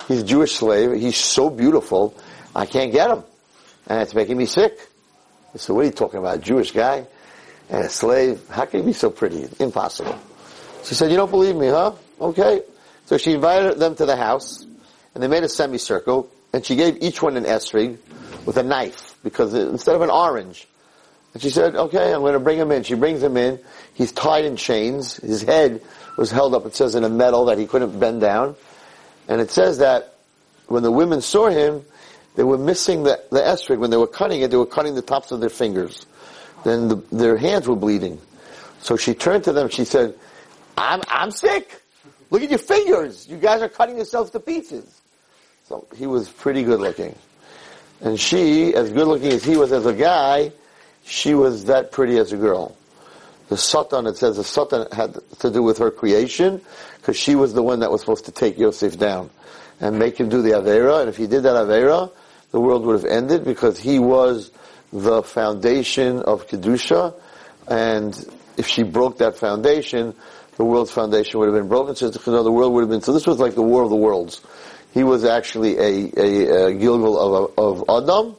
[0.08, 1.00] He's a Jewish slave.
[1.00, 2.14] He's so beautiful.
[2.54, 3.22] I can't get him.
[3.86, 4.78] And it's making me sick.
[5.54, 6.36] Said, what are you talking about?
[6.36, 7.06] A Jewish guy?
[7.70, 8.46] and a slave.
[8.48, 9.48] How can he be so pretty?
[9.58, 10.18] Impossible.
[10.84, 11.92] She said, you don't believe me, huh?
[12.20, 12.62] Okay.
[13.06, 14.66] So she invited them to the house,
[15.14, 17.96] and they made a semicircle, and she gave each one an esrog
[18.44, 19.09] with a knife.
[19.22, 20.66] Because instead of an orange.
[21.32, 22.82] And she said, okay, I'm going to bring him in.
[22.82, 23.60] She brings him in.
[23.94, 25.16] He's tied in chains.
[25.16, 25.80] His head
[26.16, 28.56] was held up, it says, in a metal that he couldn't bend down.
[29.28, 30.14] And it says that
[30.66, 31.84] when the women saw him,
[32.34, 33.76] they were missing the, the.
[33.76, 36.06] When they were cutting it, they were cutting the tops of their fingers.
[36.64, 38.20] Then the, their hands were bleeding.
[38.80, 40.14] So she turned to them, she said,
[40.76, 41.80] I'm, I'm sick.
[42.30, 43.28] Look at your fingers.
[43.28, 45.00] You guys are cutting yourselves to pieces.
[45.68, 47.14] So he was pretty good looking.
[48.00, 50.52] And she, as good looking as he was as a guy,
[51.04, 52.76] she was that pretty as a girl.
[53.48, 56.60] The Satan, it says the Satan had to do with her creation,
[56.96, 59.28] because she was the one that was supposed to take Yosef down
[59.80, 62.12] and make him do the Avera, and if he did that Avera,
[62.52, 64.50] the world would have ended because he was
[64.92, 67.14] the foundation of Kedusha,
[67.68, 68.14] and
[68.56, 70.14] if she broke that foundation,
[70.56, 73.26] the world's foundation would have been broken, so the world would have been, so this
[73.26, 74.42] was like the war of the worlds.
[74.92, 78.36] He was actually a, a, a Gilgul of, of Adam,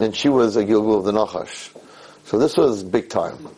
[0.00, 1.70] and she was a Gilgul of the Nachash.
[2.24, 3.48] So this was big time.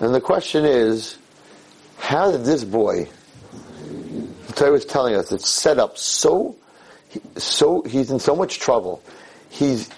[0.00, 1.16] And the question is,
[1.98, 3.08] how did this boy,
[4.46, 6.56] the Torah was telling us, it's set up so,
[7.36, 9.02] so, he's in so much trouble.
[9.48, 9.90] He's,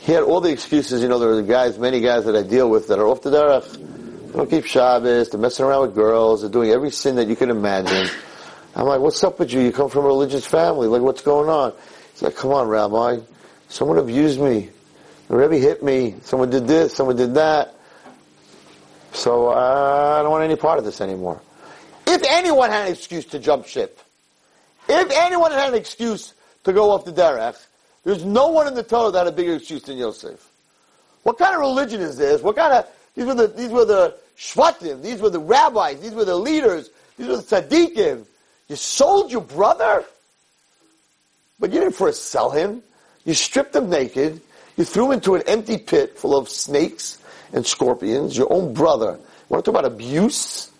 [0.00, 2.68] he had all the excuses, you know, there are guys, many guys that I deal
[2.68, 3.72] with that are off the derech.
[3.72, 7.36] They don't keep Shabbos, they're messing around with girls, they're doing every sin that you
[7.36, 8.08] can imagine.
[8.76, 9.60] I'm like, what's up with you?
[9.60, 10.86] You come from a religious family.
[10.86, 11.72] Like, what's going on?
[12.12, 13.20] He's like, come on, Rabbi.
[13.68, 14.68] Someone abused me.
[15.28, 16.16] The Rebbe hit me.
[16.22, 16.94] Someone did this.
[16.94, 17.74] Someone did that.
[19.12, 21.40] So uh, I don't want any part of this anymore.
[22.06, 23.98] If anyone had an excuse to jump ship,
[24.88, 26.34] if anyone had an excuse
[26.64, 27.56] to go off the derech,
[28.04, 30.46] there's no one in the Torah that had a bigger excuse than Yosef.
[31.22, 32.42] What kind of religion is this?
[32.42, 36.12] What kind of these were the these were the shvatim, these were the rabbis, these
[36.12, 38.26] were the leaders, these were the tzaddikim.
[38.68, 40.04] You sold your brother,
[41.60, 42.82] but you didn't first sell him.
[43.24, 44.40] You stripped him naked.
[44.76, 47.18] You threw him into an empty pit full of snakes
[47.52, 48.36] and scorpions.
[48.36, 49.12] Your own brother.
[49.12, 50.70] You want to talk about abuse?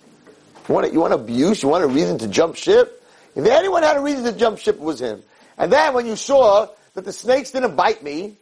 [0.69, 1.63] You want, you want abuse?
[1.63, 3.03] You want a reason to jump ship?
[3.35, 5.23] If anyone had a reason to jump ship, it was him.
[5.59, 8.35] And then when you saw that the snakes didn't bite me,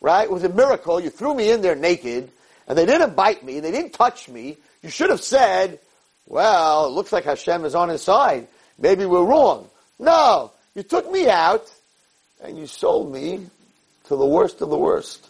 [0.00, 0.24] right?
[0.24, 1.00] It was a miracle.
[1.00, 2.30] You threw me in there naked,
[2.68, 4.56] and they didn't bite me, they didn't touch me.
[4.82, 5.80] You should have said,
[6.26, 8.46] well, it looks like Hashem is on his side.
[8.82, 9.70] Maybe we're wrong.
[9.98, 11.72] No, you took me out,
[12.42, 13.46] and you sold me
[14.08, 15.26] to the worst of the worst,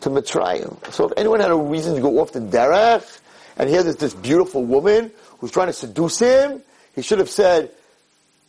[0.00, 0.92] to Mitzrayim.
[0.92, 3.20] So if anyone had a reason to go off the derech,
[3.56, 6.62] and here there's this beautiful woman who's trying to seduce him,
[6.96, 7.70] he should have said,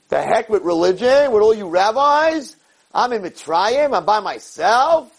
[0.10, 2.56] the heck with religion, with all you rabbis.
[2.94, 3.96] I'm in Mitzrayim.
[3.96, 5.12] I'm by myself.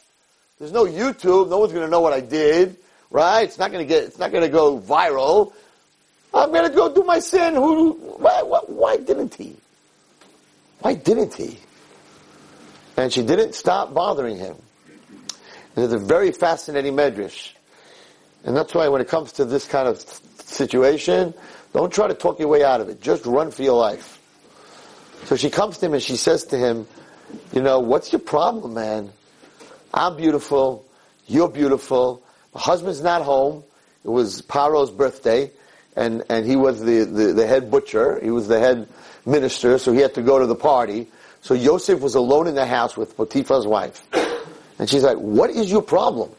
[0.58, 1.50] There's no YouTube.
[1.50, 2.76] No one's to know what I did.
[3.10, 3.42] Right?
[3.42, 4.04] It's not to get.
[4.04, 5.52] It's not to go viral.
[6.34, 7.54] I'm going to go do my sin.
[7.54, 7.92] Who?
[7.92, 9.56] Why, why, why didn't he?
[10.80, 11.58] Why didn't he?
[12.96, 14.56] And she didn't stop bothering him.
[15.74, 17.52] And it's a very fascinating medrash.
[18.44, 20.00] And that's why when it comes to this kind of
[20.44, 21.34] situation,
[21.72, 23.00] don't try to talk your way out of it.
[23.00, 24.20] Just run for your life.
[25.24, 26.86] So she comes to him and she says to him,
[27.52, 29.10] you know, what's your problem, man?
[29.92, 30.86] I'm beautiful.
[31.26, 32.22] You're beautiful.
[32.54, 33.64] My husband's not home.
[34.04, 35.50] It was Paro's birthday
[35.96, 38.20] and, and he was the, the, the head butcher.
[38.22, 38.86] He was the head
[39.24, 41.08] minister, so he had to go to the party.
[41.40, 44.06] So Yosef was alone in the house with Potiphar's wife.
[44.78, 46.30] And she's like, what is your problem?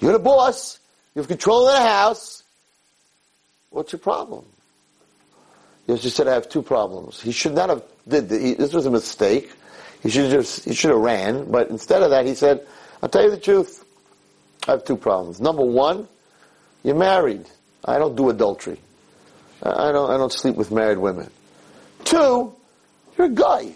[0.00, 0.78] You're the boss.
[1.14, 2.42] You have control of the house.
[3.70, 4.44] What's your problem?
[5.88, 7.20] Yosef said, I have two problems.
[7.20, 8.56] He should not have did this.
[8.56, 9.50] this was a mistake.
[10.02, 11.50] He should have just, he should have ran.
[11.50, 12.66] But instead of that, he said,
[13.02, 13.84] I'll tell you the truth.
[14.68, 15.40] I have two problems.
[15.40, 16.06] Number one,
[16.84, 17.46] you're married.
[17.84, 18.78] I don't do adultery.
[19.62, 21.30] I don't, I don't sleep with married women.
[22.04, 22.54] Two,
[23.16, 23.74] you're a goy.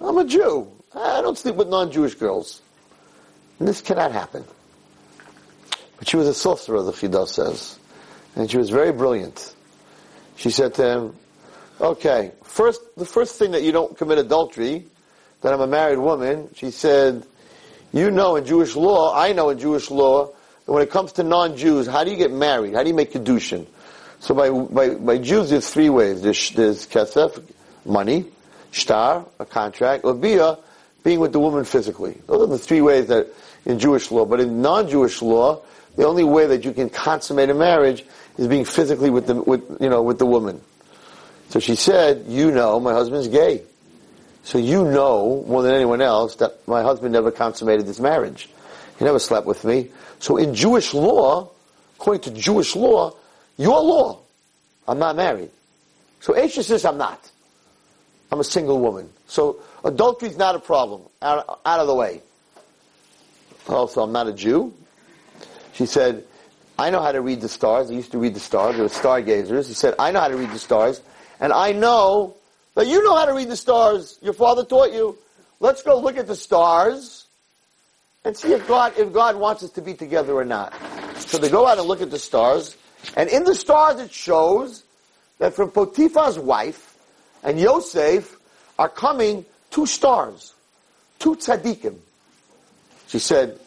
[0.00, 0.68] I'm a Jew.
[0.94, 2.60] I don't sleep with non-Jewish girls.
[3.58, 4.44] And this cannot happen.
[5.98, 7.78] But she was a sorcerer, the Chidah says.
[8.34, 9.54] And she was very brilliant.
[10.36, 11.16] She said to him,
[11.80, 14.86] okay, first, the first thing that you don't commit adultery,
[15.42, 17.26] that I'm a married woman, she said,
[17.92, 20.32] you know in Jewish law, I know in Jewish law,
[20.66, 22.74] that when it comes to non-Jews, how do you get married?
[22.74, 23.66] How do you make Kedushin?
[24.20, 26.22] So by, by, by Jews, there's three ways.
[26.22, 27.42] There's, there's kesef,
[27.84, 28.26] money,
[28.72, 30.58] shtar, a contract, or bia,
[31.04, 32.20] being with the woman physically.
[32.26, 33.28] Those are the three ways that
[33.64, 34.24] in Jewish law.
[34.24, 35.62] But in non-Jewish law,
[35.96, 38.04] the only way that you can consummate a marriage
[38.38, 40.60] is being physically with the, with, you know, with the woman.
[41.50, 43.62] So she said, you know, my husband's gay.
[44.42, 48.48] So you know more than anyone else that my husband never consummated this marriage.
[48.98, 49.90] He never slept with me.
[50.18, 51.50] So in Jewish law,
[51.96, 53.14] according to Jewish law,
[53.56, 54.20] your law,
[54.88, 55.50] I'm not married.
[56.20, 57.30] So Aisha says I'm not.
[58.30, 59.08] I'm a single woman.
[59.26, 61.02] So Adultery's not a problem.
[61.22, 62.22] Out, out of the way.
[63.68, 64.74] Also, I'm not a Jew?
[65.72, 66.24] She said,
[66.78, 67.90] I know how to read the stars.
[67.90, 68.76] I used to read the stars.
[68.76, 69.68] They were stargazers.
[69.68, 71.00] He said, I know how to read the stars.
[71.40, 72.36] And I know
[72.74, 74.18] that you know how to read the stars.
[74.22, 75.16] Your father taught you.
[75.60, 77.25] Let's go look at the stars
[78.26, 80.74] and see if God, if God wants us to be together or not.
[81.18, 82.76] So they go out and look at the stars.
[83.16, 84.82] And in the stars it shows
[85.38, 86.98] that from Potiphar's wife
[87.44, 88.36] and Yosef
[88.80, 90.54] are coming two stars,
[91.20, 91.98] two tzaddikim.
[93.06, 93.60] She said,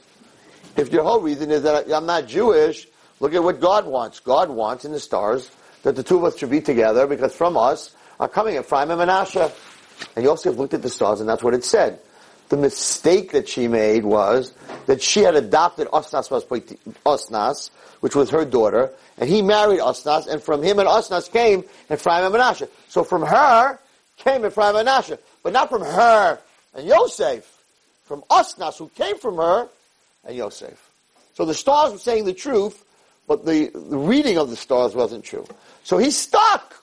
[0.75, 2.85] if your whole reason is that I'm not Jewish,
[3.21, 4.19] look at what God wants.
[4.19, 5.49] God wants in the stars
[5.83, 8.99] that the two of us should be together because from us are coming Ephraim and
[8.99, 9.53] Manasseh.
[10.17, 12.01] And Yosef looked at the stars and that's what it said.
[12.49, 14.53] The mistake that she made was
[14.87, 16.29] that she had adopted Osnas,
[17.05, 21.63] Osnas which was her daughter, and he married Osnas, and from him and Osnas came
[21.91, 22.69] Ephraim and Manasseh.
[22.87, 23.79] So from her
[24.17, 26.39] came Ephraim and Manasseh, but not from her
[26.75, 27.45] and Yosef,
[28.05, 29.67] from Osnas, who came from her,
[30.25, 30.89] and Yosef.
[31.33, 32.83] So the stars were saying the truth,
[33.27, 35.45] but the, the reading of the stars wasn't true.
[35.83, 36.75] So he's stuck.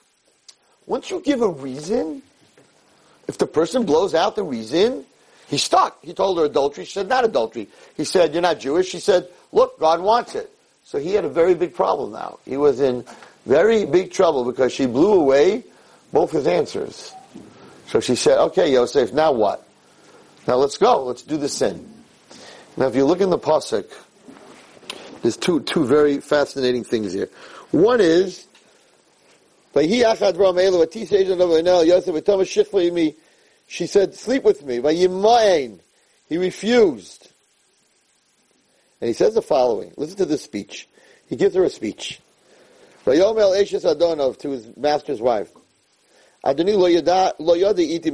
[0.87, 2.23] Once you give a reason,
[3.29, 5.05] if the person blows out the reason,
[5.49, 6.03] he's stuck.
[6.05, 6.85] He told her adultery.
[6.85, 7.69] She said, not adultery.
[7.97, 8.89] He said, you're not Jewish.
[8.89, 10.51] She said, look, God wants it.
[10.85, 12.39] So he had a very big problem now.
[12.45, 13.05] He was in
[13.45, 15.65] very big trouble because she blew away
[16.13, 17.13] both his answers.
[17.89, 19.67] So she said, okay, Yosef, now what?
[20.47, 21.05] Now let's go.
[21.05, 21.89] Let's do the sin.
[22.77, 23.87] Now if you look in the Pasuk,
[25.23, 27.29] there's two, two very fascinating things here.
[27.73, 28.47] One is,
[33.67, 34.81] she said, sleep with me.
[36.29, 37.31] He refused.
[39.01, 39.93] And he says the following.
[39.97, 40.89] Listen to this speech.
[41.29, 42.21] He gives her a speech.
[43.05, 45.51] Vayomel Eshes Adonov to his master's wife.
[46.45, 48.11] Adoni lo yada iti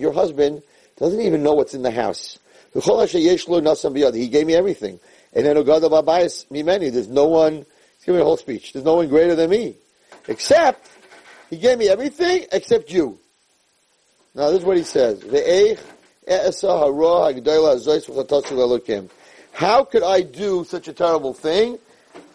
[0.00, 0.62] Your husband
[0.98, 2.38] doesn't even know what's in the house.
[2.72, 5.00] He gave me everything.
[5.32, 6.92] And then mimeni.
[6.92, 8.72] There's no one, he's giving a whole speech.
[8.72, 9.76] There's no one greater than me.
[10.28, 10.86] Except,
[11.50, 13.18] he gave me everything except you.
[14.36, 15.22] Now this is what he says.
[19.52, 21.78] How could I do such a terrible thing?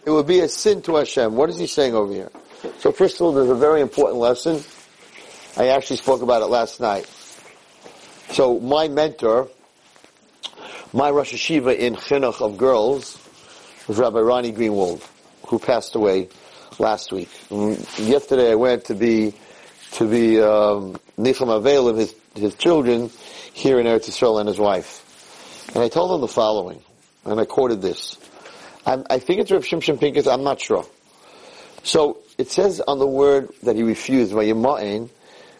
[0.04, 1.36] It would be a sin to Hashem.
[1.36, 2.32] What is he saying over here?
[2.80, 4.64] So first of all, there's a very important lesson.
[5.56, 7.06] I actually spoke about it last night.
[8.32, 9.50] So my mentor,
[10.94, 13.20] my Rosh Yeshiva in Chinuch of girls,
[13.88, 15.08] was Rabbi Ronnie Greenwald,
[15.46, 16.30] who passed away
[16.80, 17.30] last week.
[18.00, 19.36] yesterday I went to be
[19.92, 23.10] to be um, Nicham Avel and his his children
[23.54, 26.82] here in Eretz Yisrael and his wife, and I told them the following
[27.26, 28.18] and I quoted this.
[28.86, 30.86] I'm, i think it's Rav Shimshon Pincus, I'm not sure.
[31.84, 35.10] So, it says on the word that he refused, Vayima'in,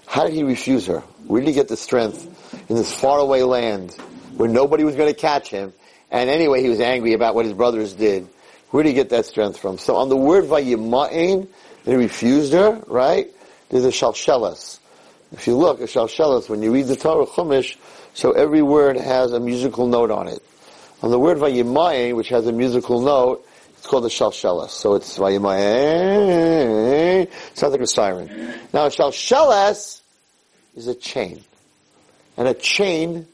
[0.06, 1.00] how did he refuse her?
[1.28, 2.26] Where did he get the strength
[2.70, 3.94] in this faraway land
[4.36, 5.74] where nobody was going to catch him?
[6.10, 8.28] And anyway, he was angry about what his brothers did.
[8.72, 9.78] Where did he get that strength from?
[9.78, 11.48] So on the word Vayima'in,
[11.86, 13.28] he refused her, right?
[13.70, 14.80] There's a shalshelas.
[15.32, 17.78] If you look, shalshelas, when you read the Torah Chumash,
[18.14, 20.44] so every word has a musical note on it.
[21.02, 24.70] On the word vayimayin, which has a musical note, it's called a shalshelas.
[24.70, 25.58] So it's vayimayin,
[27.54, 28.28] sounds like a siren.
[28.74, 30.02] Now shalshelas
[30.76, 31.44] is a chain.
[32.38, 33.28] And a chain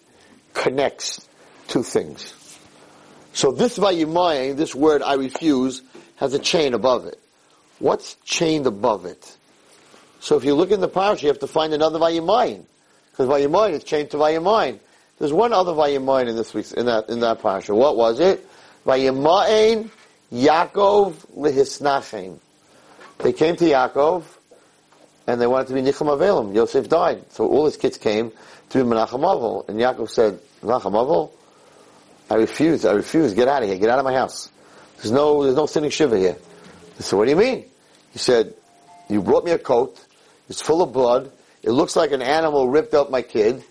[0.53, 1.27] connects
[1.67, 2.33] two things.
[3.33, 5.81] So this vayimayin, this word I refuse,
[6.17, 7.19] has a chain above it.
[7.79, 9.36] What's chained above it?
[10.19, 12.65] So if you look in the parsha, you have to find another vayimayin.
[13.11, 14.79] Because vayimayin is chained to vayimayin.
[15.19, 17.75] There's one other Vayimayin in this week's, in that, in that parsha.
[17.75, 18.47] What was it?
[18.85, 19.89] Vayimayin
[20.31, 22.39] Yaakov lihisnachem.
[23.19, 24.23] They came to Yaakov,
[25.25, 26.53] and they wanted to be Nicham Avelim.
[26.53, 27.31] Yosef died.
[27.31, 28.31] So all his kids came
[28.69, 29.67] to be Menachem Avel.
[29.67, 31.31] And Yaakov said, Menachem Avel?
[32.29, 34.51] I refuse, I refuse, get out of here, get out of my house.
[34.97, 36.37] There's no, there's no sitting shiva here.
[36.97, 37.65] He said, what do you mean?
[38.11, 38.53] He said,
[39.09, 39.97] you brought me a coat,
[40.49, 41.31] it's full of blood,
[41.63, 43.63] it looks like an animal ripped up my kid,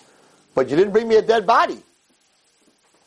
[0.54, 1.82] but you didn't bring me a dead body.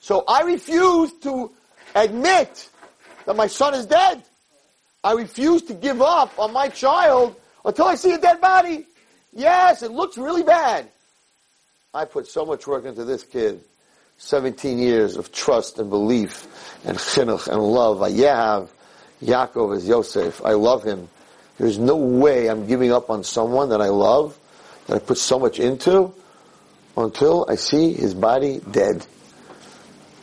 [0.02, 1.52] So I refuse to
[1.96, 2.70] admit
[3.26, 4.24] that my son is dead.
[5.04, 8.86] I refuse to give up on my child until I see a dead body.
[9.34, 10.88] Yes, it looks really bad.
[11.94, 13.62] I put so much work into this kid.
[14.18, 16.46] 17 years of trust and belief
[16.86, 18.02] and chinuch and love.
[18.02, 18.72] I have
[19.24, 20.44] Yaakov as Yosef.
[20.44, 21.08] I love him.
[21.60, 24.40] There's no way I'm giving up on someone that I love,
[24.88, 26.14] that I put so much into,
[26.98, 29.06] until I see his body dead.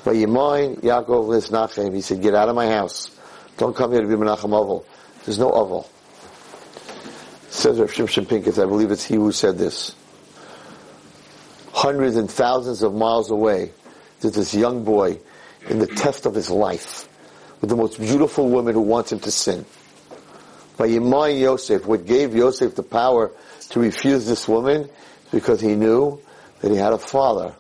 [0.05, 1.95] Vayimoin Yaakov Lisnachem.
[1.95, 3.11] He said, get out of my house.
[3.59, 4.87] Don't come here to be Menachem Oval.
[5.25, 5.91] There's no Oval.
[7.51, 9.95] Says Rav Shimshon Pincus, I believe it's he who said this.
[11.73, 13.73] hundreds and thousands of miles away,
[14.21, 15.19] there's this young boy
[15.69, 17.09] in the test of his life
[17.61, 19.65] with the most beautiful woman who wants him to sin.
[20.77, 23.33] By Yemai Yosef, what gave Yosef the power
[23.71, 24.89] to refuse this woman
[25.33, 26.21] because he knew
[26.61, 27.55] that he had a father.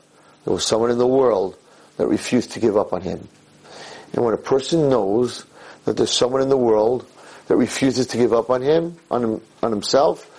[0.44, 1.56] There was someone in the world
[1.96, 3.28] that refused to give up on him.
[4.12, 5.44] And when a person knows
[5.84, 7.06] that there's someone in the world
[7.48, 10.30] that refuses to give up on him, on, him, on himself,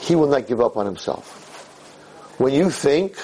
[0.00, 1.42] he will not give up on himself.
[2.38, 3.16] When you think,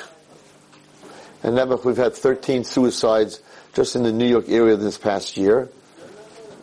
[1.42, 3.40] and now we've had 13 suicides
[3.74, 5.68] just in the New York area this past year,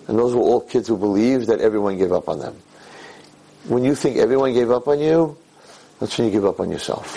[0.10, 2.56] and those were all kids who believed that everyone gave up on them.
[3.66, 5.38] When you think everyone gave up on you,
[6.00, 7.16] that's when you give up on yourself.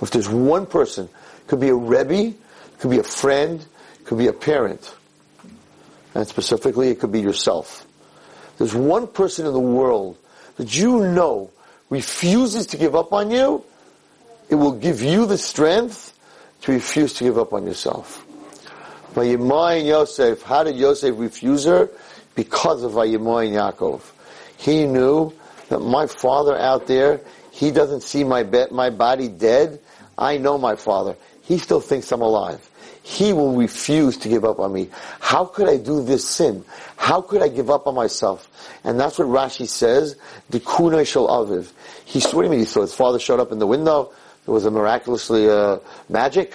[0.00, 1.08] If there's one person,
[1.48, 2.36] could be a Rebbe,
[2.78, 3.66] could be a friend,
[4.04, 4.94] could be a parent,
[6.14, 7.84] and specifically it could be yourself.
[8.58, 10.16] There's one person in the world
[10.56, 11.50] that you know
[11.90, 13.64] refuses to give up on you,
[14.48, 16.16] it will give you the strength
[16.60, 18.24] to refuse to give up on yourself.
[19.14, 21.90] Vayimayin Yosef, how did Yosef refuse her?
[22.34, 24.02] Because of Vayimayin Yaakov.
[24.56, 25.32] He knew
[25.68, 27.20] that my father out there,
[27.50, 29.80] he doesn't see my, be- my body dead.
[30.16, 31.16] I know my father.
[31.42, 32.70] He still thinks I'm alive.
[33.02, 34.88] He will refuse to give up on me.
[35.20, 36.64] How could I do this sin?
[36.96, 38.48] How could I give up on myself?
[38.82, 40.16] And that's what Rashi says,
[40.48, 41.70] the kunai shel aviv.
[42.06, 44.12] He, what do you mean he saw his father showed up in the window?
[44.46, 46.54] There was a miraculously, uh, magic?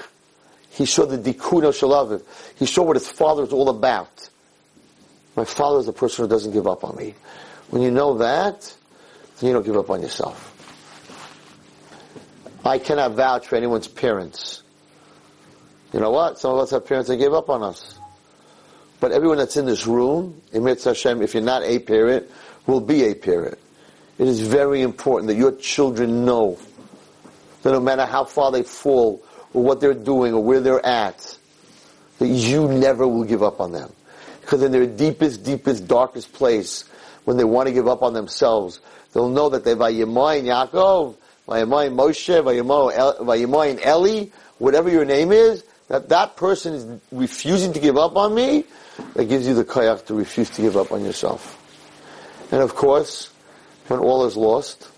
[0.72, 2.24] He saw the dikuna shel aviv.
[2.58, 4.29] He saw what his father is all about.
[5.36, 7.15] My father is a person who doesn't give up on me.
[7.70, 8.76] When you know that,
[9.39, 10.56] then you don't give up on yourself.
[12.65, 14.63] I cannot vouch for anyone's parents.
[15.94, 16.39] You know what?
[16.39, 17.98] Some of us have parents that gave up on us.
[19.00, 22.30] But everyone that's in this room, Emir Hashem, if you're not a parent,
[22.68, 23.58] will be a parent.
[24.18, 26.58] It is very important that your children know
[27.63, 31.38] that no matter how far they fall, or what they're doing, or where they're at,
[32.20, 33.92] that you never will give up on them.
[34.50, 36.86] Because in their deepest, deepest, darkest place,
[37.24, 38.80] when they want to give up on themselves,
[39.14, 41.16] they'll know that they Vayimayin Yaakov,
[41.48, 42.42] Vayimayin Moshe,
[43.24, 48.34] Vayimayin Eli, whatever your name is, that that person is refusing to give up on
[48.34, 48.64] me,
[49.14, 51.56] that gives you the kayak to refuse to give up on yourself.
[52.52, 53.32] And of course,
[53.88, 54.90] when all is lost,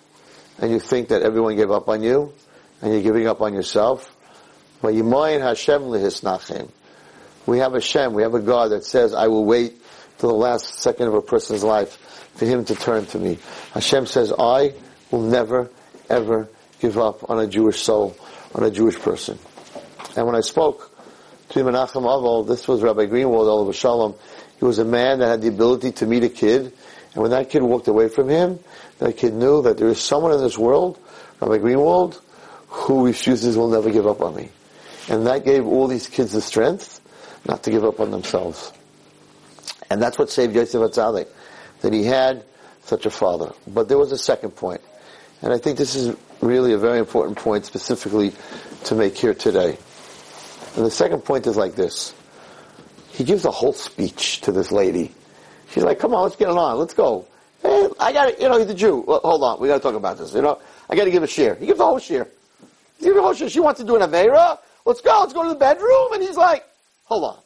[0.60, 2.32] and you think that everyone gave up on you,
[2.82, 4.16] and you're giving up on yourself,
[4.82, 5.92] Hashem
[7.46, 9.82] We have a Shem, we have a God that says, I will wait
[10.18, 11.98] till the last second of a person's life
[12.36, 13.40] for him to turn to me.
[13.74, 14.74] Hashem says, I
[15.10, 15.70] will never,
[16.10, 16.50] ever
[16.80, 18.16] give up on a Jewish soul,
[18.54, 19.40] on a Jewish person.
[20.16, 20.92] And when I spoke
[21.50, 24.16] to Menachem Aval, this was Rabbi Greenwald, Olav Shalom,
[24.60, 26.72] he was a man that had the ability to meet a kid,
[27.14, 28.60] and when that kid walked away from him,
[29.00, 31.00] that kid knew that there is someone in this world,
[31.42, 32.20] Rabbi Greenwald,
[32.68, 34.50] who refuses will never give up on me.
[35.10, 37.01] And that gave all these kids the strength
[37.46, 38.72] not to give up on themselves.
[39.90, 41.28] And that's what saved Yosef Atzadik,
[41.82, 42.44] that he had
[42.84, 43.52] such a father.
[43.68, 44.82] But there was a second point.
[45.42, 48.32] And I think this is really a very important point specifically
[48.86, 49.78] to make here today.
[50.76, 52.14] And the second point is like this.
[53.10, 55.12] He gives a whole speech to this lady.
[55.72, 56.78] She's like, come on, let's get it on.
[56.78, 57.28] Let's go.
[57.62, 59.04] Hey, I got to, you know, he's a Jew.
[59.06, 59.60] Well, hold on.
[59.60, 60.34] We got to talk about this.
[60.34, 61.56] You know, I got to give a share.
[61.56, 62.28] He gives a whole share.
[62.98, 63.50] He gives a whole share.
[63.50, 64.58] She wants to do an Avera.
[64.86, 65.20] Let's go.
[65.20, 66.14] Let's go to the bedroom.
[66.14, 66.66] And he's like,
[67.12, 67.38] hold on.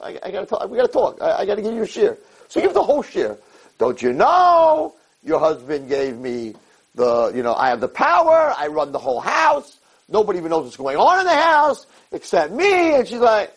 [0.00, 0.70] I, I got to talk.
[0.70, 1.20] We got to talk.
[1.20, 2.16] I, I got to give you a share.
[2.48, 3.36] So he gives the whole share.
[3.78, 4.94] Don't you know?
[5.24, 6.54] Your husband gave me
[6.94, 8.54] the, you know, I have the power.
[8.56, 9.76] I run the whole house.
[10.08, 12.94] Nobody even knows what's going on in the house except me.
[12.94, 13.52] And she's like,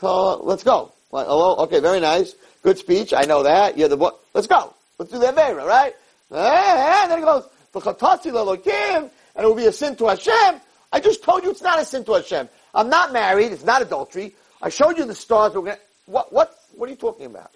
[0.00, 0.92] so let's go.
[1.12, 2.34] Like, hello, okay, very nice.
[2.62, 3.14] Good speech.
[3.14, 3.78] I know that.
[3.78, 4.10] You're the boy.
[4.34, 4.74] Let's go.
[4.98, 5.94] Let's do the Avera, right?
[6.30, 10.60] And then he goes, and it will be a sin to Hashem.
[10.92, 12.48] I just told you it's not a sin to Hashem.
[12.74, 13.52] I'm not married.
[13.52, 14.34] It's not adultery.
[14.62, 15.54] I showed you the stars.
[15.54, 17.50] We're gonna, what, what, what are you talking about?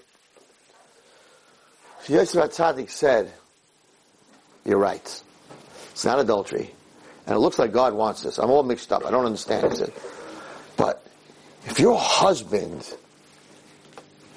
[2.09, 3.33] Yosef Tzaddik said,
[4.65, 5.23] you're right.
[5.93, 6.71] It's not adultery.
[7.27, 8.39] And it looks like God wants this.
[8.39, 9.07] I'm all mixed up.
[9.07, 9.71] I don't understand.
[9.71, 9.93] He said,
[10.77, 11.07] but
[11.67, 12.95] if your husband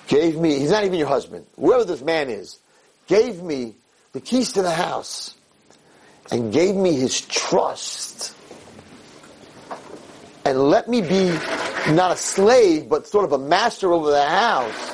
[0.07, 2.59] gave me, he's not even your husband, whoever this man is,
[3.07, 3.75] gave me
[4.13, 5.35] the keys to the house
[6.31, 8.35] and gave me his trust
[10.45, 11.37] and let me be
[11.95, 14.89] not a slave, but sort of a master over the house,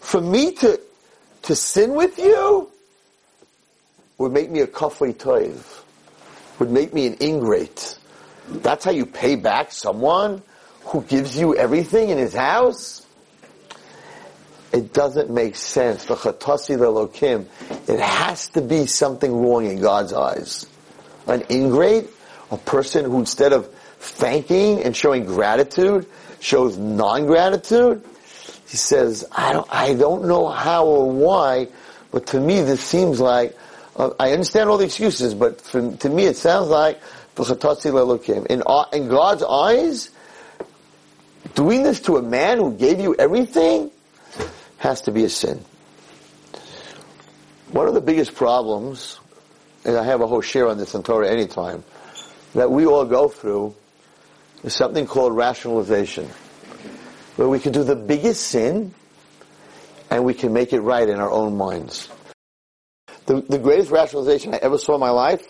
[0.00, 0.80] for me to,
[1.42, 2.70] to sin with you
[4.18, 5.82] would make me a kafay toiv,
[6.58, 7.98] would make me an ingrate.
[8.48, 10.42] That's how you pay back someone
[10.84, 13.06] who gives you everything in his house?
[14.72, 16.04] It doesn't make sense.
[16.04, 17.46] The chatasi lokim.
[17.88, 20.66] It has to be something wrong in God's eyes.
[21.26, 22.08] An ingrate,
[22.50, 23.68] a person who instead of
[24.00, 26.06] thanking and showing gratitude
[26.40, 28.02] shows non-gratitude.
[28.66, 31.68] He says, I don't, I don't know how or why,
[32.10, 33.56] but to me this seems like,
[33.96, 37.00] uh, I understand all the excuses, but for, to me it sounds like,
[37.36, 40.10] in, in God's eyes,
[41.54, 43.90] doing this to a man who gave you everything
[44.78, 45.64] has to be a sin.
[47.70, 49.20] One of the biggest problems,
[49.84, 51.84] and I have a whole share on this in Torah anytime,
[52.54, 53.74] that we all go through
[54.64, 56.28] is something called rationalization
[57.36, 58.94] where we can do the biggest sin
[60.10, 62.08] and we can make it right in our own minds.
[63.26, 65.40] The, the greatest rationalization I ever saw in my life.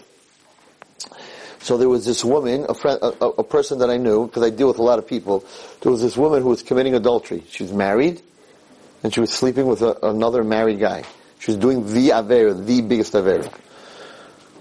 [1.61, 4.51] So there was this woman, a friend, a, a person that I knew, because I
[4.51, 5.45] deal with a lot of people.
[5.81, 7.45] There was this woman who was committing adultery.
[7.51, 8.23] She was married,
[9.03, 11.05] and she was sleeping with a, another married guy.
[11.39, 13.49] She was doing the aver, the biggest aver.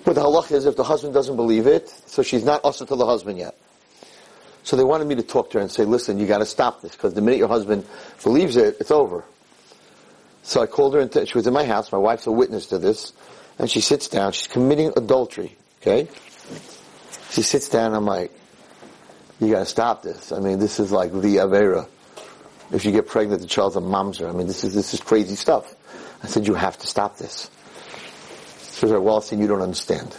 [0.03, 2.95] But the halach is if the husband doesn't believe it, so she's not usher to
[2.95, 3.55] the husband yet.
[4.69, 6.91] So they wanted me to talk to her and say, listen, you gotta stop this,
[6.91, 7.87] because the minute your husband
[8.21, 9.23] believes it, it's over.
[10.43, 12.77] So I called her and she was in my house, my wife's a witness to
[12.77, 13.11] this,
[13.57, 16.07] and she sits down, she's committing adultery, okay?
[17.31, 18.31] She sits down I'm like,
[19.39, 20.31] you gotta stop this.
[20.31, 21.87] I mean, this is like the Avera.
[22.71, 24.29] If you get pregnant, the child's a mamzer.
[24.29, 25.73] I mean, this is, this is crazy stuff.
[26.21, 27.49] I said, you have to stop this.
[28.73, 30.15] She like, well, see, you don't understand.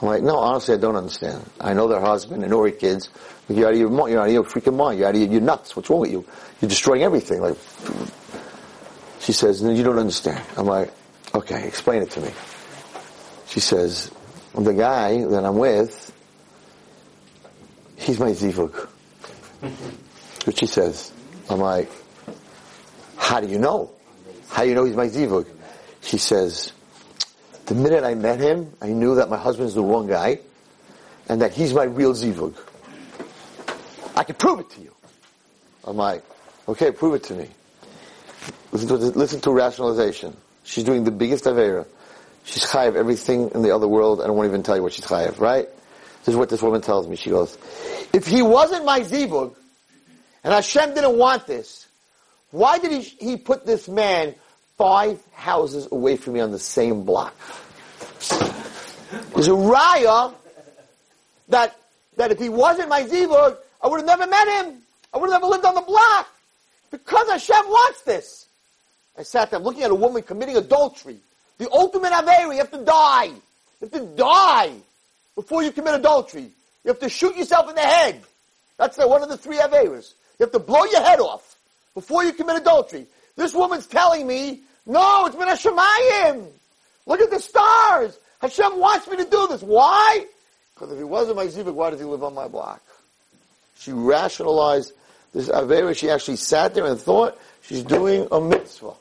[0.00, 1.48] I'm like, no, honestly, I don't understand.
[1.60, 3.08] I know their husband and Ori kids.
[3.48, 4.12] You're out of your mind.
[4.12, 4.98] You're out of your freaking mind.
[4.98, 5.76] You're out of your, you're nuts.
[5.76, 6.24] What's wrong with you?
[6.60, 7.40] You're destroying everything.
[7.40, 7.56] Like,
[9.20, 10.44] she says, no, you don't understand.
[10.56, 10.90] I'm like,
[11.34, 12.30] okay, explain it to me.
[13.46, 14.10] She says,
[14.54, 16.12] the guy that I'm with,
[17.96, 18.88] he's my zivug.
[20.44, 21.10] What she says.
[21.48, 21.90] I'm like,
[23.16, 23.92] how do you know?
[24.50, 25.46] How do you know he's my zivug?
[26.02, 26.73] She says,
[27.66, 30.40] the minute I met him, I knew that my husband's the wrong guy,
[31.28, 32.54] and that he's my real zivug.
[34.16, 34.94] I can prove it to you.
[35.84, 36.22] I'm like,
[36.68, 37.48] okay, prove it to me.
[38.72, 40.36] Listen to, listen to rationalization.
[40.64, 41.86] She's doing the biggest avera.
[42.44, 44.20] She's chayiv everything in the other world.
[44.20, 45.68] I to even tell you what she's chayiv, right?
[46.20, 47.16] This is what this woman tells me.
[47.16, 47.56] She goes,
[48.12, 49.54] if he wasn't my zivug,
[50.42, 51.86] and Hashem didn't want this,
[52.50, 54.34] why did he, he put this man
[54.76, 57.34] five houses away from me on the same block?
[59.34, 60.34] There's a raya
[61.48, 61.76] that,
[62.16, 64.78] that if he wasn't my zivug, I would have never met him.
[65.12, 66.28] I would have never lived on the block.
[66.90, 68.46] Because Hashem wants this.
[69.18, 71.18] I sat there looking at a woman committing adultery.
[71.58, 73.24] The ultimate Avera, you have to die.
[73.24, 73.42] You
[73.82, 74.72] have to die
[75.34, 76.50] before you commit adultery.
[76.84, 78.22] You have to shoot yourself in the head.
[78.76, 80.14] That's the, one of the three Averas.
[80.38, 81.56] You have to blow your head off
[81.94, 83.06] before you commit adultery.
[83.36, 86.46] This woman's telling me, no, it's been a Shemayim.
[87.06, 88.18] Look at the stars.
[88.40, 89.62] Hashem wants me to do this.
[89.62, 90.26] Why?
[90.74, 92.82] Because if he wasn't my Zivug, why does he live on my block?
[93.78, 94.92] She rationalized
[95.32, 95.96] this Avera.
[95.96, 98.94] She actually sat there and thought she's doing a mitzvah.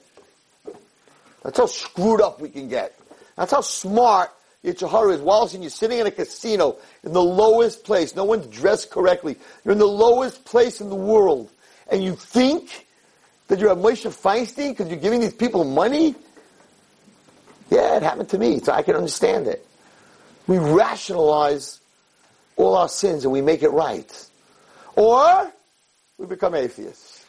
[1.44, 2.98] That's how screwed up we can get.
[3.36, 4.32] That's how smart
[4.64, 5.22] Yetzer Hara is.
[5.22, 9.36] Whilst you're sitting in a casino in the lowest place, no one's dressed correctly.
[9.64, 11.50] You're in the lowest place in the world.
[11.92, 12.88] And you think
[13.48, 16.16] that you're a Moshe Feinstein because you're giving these people money?
[17.70, 19.66] Yeah, it happened to me, so I can understand it.
[20.48, 21.80] We rationalize
[22.56, 24.30] all our sins and we make it right.
[24.96, 25.52] Or
[26.18, 27.26] we become atheists.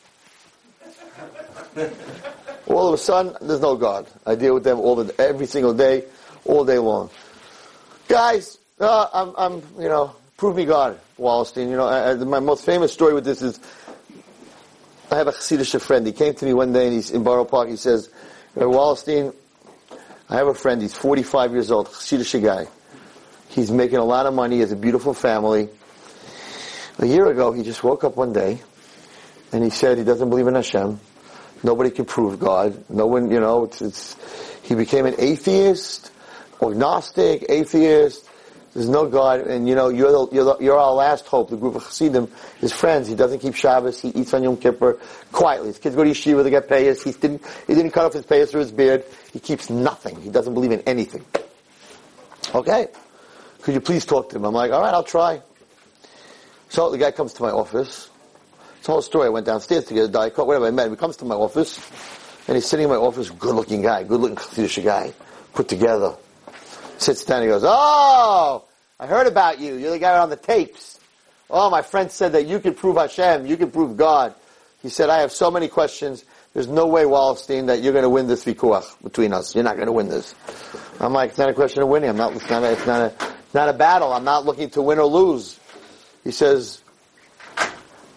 [2.66, 4.06] all of a sudden, there's no God.
[4.26, 6.04] I deal with them all the, every single day,
[6.44, 7.10] all day long.
[8.08, 11.70] Guys, uh, I'm, I'm, you know, prove me God, Wallerstein.
[11.70, 13.58] You know, I, I, my most famous story with this is
[15.14, 16.04] I have a Hasidic friend.
[16.04, 17.68] He came to me one day and he's in Borough Park.
[17.68, 18.10] He says,
[18.56, 19.32] Wallerstein,
[20.28, 20.82] I have a friend.
[20.82, 22.66] He's 45 years old, Hasidic guy.
[23.48, 24.56] He's making a lot of money.
[24.56, 25.68] He has a beautiful family.
[26.98, 28.58] A year ago, he just woke up one day
[29.52, 30.98] and he said he doesn't believe in Hashem.
[31.62, 32.84] Nobody can prove God.
[32.90, 34.16] No one, you know, it's, it's
[34.64, 36.10] he became an atheist,
[36.60, 38.28] agnostic, atheist.
[38.74, 41.48] There's no God, and you know, you're, the, you're, the, you're our last hope.
[41.48, 44.98] The group of Chassidim, his friends, he doesn't keep Shabbos, he eats on Yom Kippur
[45.30, 45.68] quietly.
[45.68, 47.04] His kids go to yeshiva, they get payas.
[47.04, 49.04] He didn't, he didn't cut off his payas or his beard.
[49.32, 50.20] He keeps nothing.
[50.20, 51.24] He doesn't believe in anything.
[52.52, 52.88] Okay?
[53.62, 54.44] Could you please talk to him?
[54.44, 55.40] I'm like, alright, I'll try.
[56.68, 58.10] So the guy comes to my office.
[58.80, 59.26] It's a whole story.
[59.26, 60.94] I went downstairs to get a Diet Coke, whatever I met him.
[60.94, 61.78] He comes to my office,
[62.48, 65.14] and he's sitting in my office, good looking guy, good looking Chassidish guy,
[65.52, 66.16] put together.
[66.98, 68.64] Sits down, he goes, Oh,
[68.98, 69.76] I heard about you.
[69.76, 71.00] You're the guy on the tapes.
[71.50, 74.34] Oh, my friend said that you can prove Hashem, you can prove God.
[74.82, 76.24] He said, I have so many questions.
[76.52, 79.54] There's no way, Wallerstein, that you're going to win this vikuach between us.
[79.54, 80.34] You're not going to win this.
[81.00, 82.10] I'm like, it's not a question of winning.
[82.10, 83.06] I'm not, it's not a, it's not a,
[83.44, 84.12] it's not a battle.
[84.12, 85.58] I'm not looking to win or lose.
[86.22, 86.80] He says,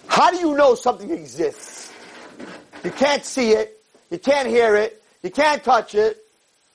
[0.08, 1.92] how do you know something exists?
[2.84, 3.82] You can't see it.
[4.10, 5.02] You can't hear it.
[5.24, 6.24] You can't touch it.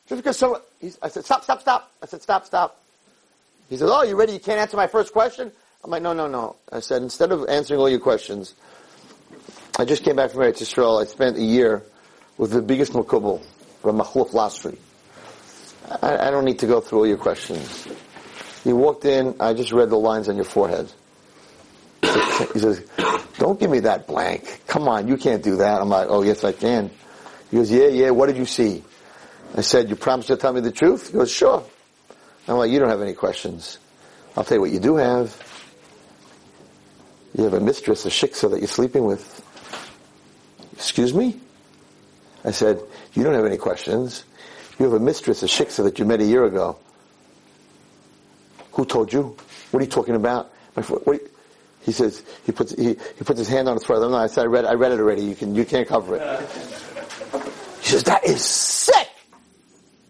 [0.08, 0.60] Just because someone,
[1.00, 1.92] I said, stop, stop, stop.
[2.02, 2.80] I said, stop, stop.
[3.68, 4.32] He said, oh, you ready?
[4.32, 5.52] You can't answer my first question?
[5.84, 6.56] I'm like, no, no, no.
[6.70, 8.54] I said, instead of answering all your questions,
[9.78, 11.00] I just came back from Eretz Yisrael.
[11.00, 11.82] I spent a year
[12.36, 13.44] with the biggest makubal,
[13.82, 14.78] Ramachluf Lasri.
[16.02, 17.88] I, I don't need to go through all your questions.
[18.64, 20.92] You walked in, I just read the lines on your forehead.
[22.02, 22.84] He says,
[23.38, 24.62] don't give me that blank.
[24.66, 25.80] Come on, you can't do that.
[25.80, 26.90] I'm like, oh yes I can.
[27.50, 28.82] He goes, yeah, yeah, what did you see?
[29.54, 31.08] I said, you promise to tell me the truth?
[31.08, 31.64] He goes, sure.
[32.48, 33.78] I'm like, you don't have any questions.
[34.36, 35.36] I'll tell you what you do have.
[37.36, 39.22] You have a mistress, a shiksa that you're sleeping with.
[40.74, 41.38] Excuse me?
[42.44, 42.80] I said,
[43.14, 44.24] you don't have any questions.
[44.78, 46.78] You have a mistress, a shiksa that you met a year ago.
[48.72, 49.36] Who told you?
[49.70, 50.50] What are you talking about?
[50.74, 51.20] What
[51.82, 53.88] he says, he puts, he, he puts his hand on his.
[53.88, 55.22] No, I said, I read, I read it already.
[55.24, 56.40] You can, you can't cover it.
[57.80, 59.08] He says, that is sick!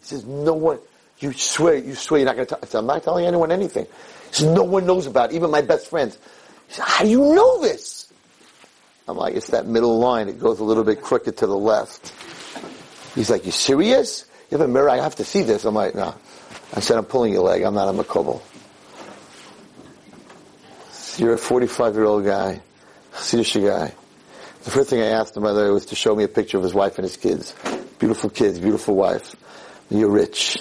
[0.02, 0.78] He says, no one,
[1.18, 2.80] you swear, you swear you're not going to tell.
[2.80, 3.84] I'm not telling anyone anything.
[3.84, 6.18] He says, no one knows about it, even my best friends.
[6.68, 8.12] He says, how do you know this?
[9.06, 10.28] I'm like, it's that middle line.
[10.28, 12.12] It goes a little bit crooked to the left.
[13.14, 14.24] He's like, you serious?
[14.50, 14.90] You have a mirror?
[14.90, 15.64] I have to see this.
[15.64, 16.14] I'm like, no.
[16.74, 17.62] I said, I'm pulling your leg.
[17.62, 18.42] I'm not a makobel.
[21.18, 22.62] You're a 45 year old guy,
[23.12, 23.94] Siddish guy.
[24.64, 26.56] The first thing I asked him, by the way, was to show me a picture
[26.56, 27.54] of his wife and his kids.
[27.98, 29.34] Beautiful kids, beautiful wife.
[29.92, 30.56] You're rich.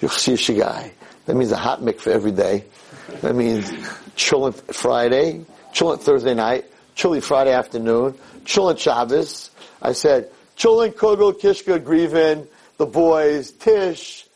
[0.00, 0.92] You're a guy.
[1.24, 2.64] That means a hot mikveh every day.
[3.22, 3.70] That means
[4.14, 9.50] chulent Friday, chulent Thursday night, chilly Friday afternoon, chulent Shabbos.
[9.80, 12.46] I said, chulent Kogel, Kishka, Grievin,
[12.76, 14.26] the boys, Tish.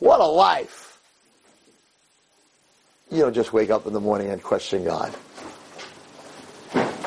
[0.00, 1.00] What a life.
[3.10, 5.14] You don't just wake up in the morning and question God.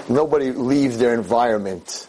[0.10, 2.08] Nobody leaves their environment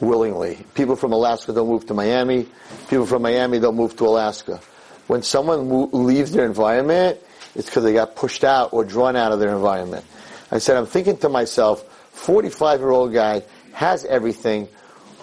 [0.00, 0.64] willingly.
[0.74, 2.46] People from Alaska don't move to Miami.
[2.88, 4.60] People from Miami don't move to Alaska.
[5.06, 7.18] When someone leaves their environment,
[7.54, 10.04] it's because they got pushed out or drawn out of their environment.
[10.50, 11.82] I said, I'm thinking to myself,
[12.12, 13.42] 45 year old guy
[13.72, 14.68] has everything.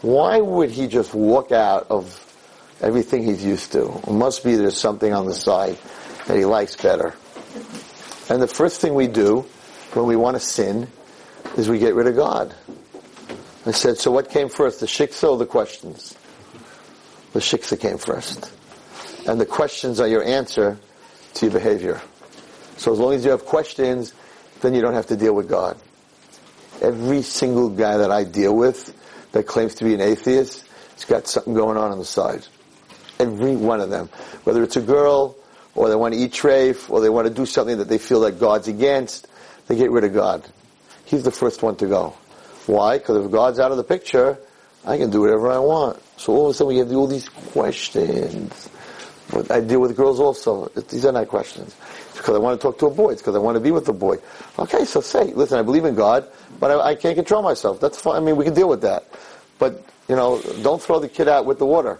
[0.02, 2.24] Why would he just walk out of
[2.82, 3.86] everything he's used to?
[3.86, 5.78] It must be there's something on the side
[6.28, 7.14] that he likes better.
[8.30, 9.46] And the first thing we do
[9.94, 10.88] when we want to sin
[11.58, 12.54] is we get rid of God.
[13.70, 16.16] I said, so what came first, the shiksa or the questions?
[17.34, 18.52] The shiksa came first.
[19.28, 20.78] And the questions are your answer
[21.36, 22.02] to your behavior.
[22.78, 24.14] So as long as you have questions,
[24.62, 25.78] then you don't have to deal with God.
[26.82, 28.94] Every single guy that I deal with
[29.32, 32.46] that claims to be an atheist has got something going on on the side.
[33.20, 34.10] Every one of them.
[34.44, 35.36] Whether it's a girl,
[35.76, 38.22] or they want to eat treif, or they want to do something that they feel
[38.22, 39.28] that God's against,
[39.68, 40.48] they get rid of God.
[41.06, 42.16] He's the first one to go.
[42.68, 42.98] Why?
[42.98, 44.38] Because if God's out of the picture,
[44.86, 46.02] I can do whatever I want.
[46.18, 48.70] So all of a sudden we have all these questions.
[49.32, 50.68] But I deal with girls also.
[50.68, 51.76] These are not questions.
[52.10, 53.12] It's because I want to talk to a boy.
[53.12, 54.18] It's because I want to be with a boy.
[54.58, 56.28] Okay, so say, listen, I believe in God,
[56.60, 57.80] but I, I can't control myself.
[57.80, 58.16] That's fine.
[58.16, 59.06] I mean, we can deal with that.
[59.60, 62.00] But, you know, don't throw the kid out with the water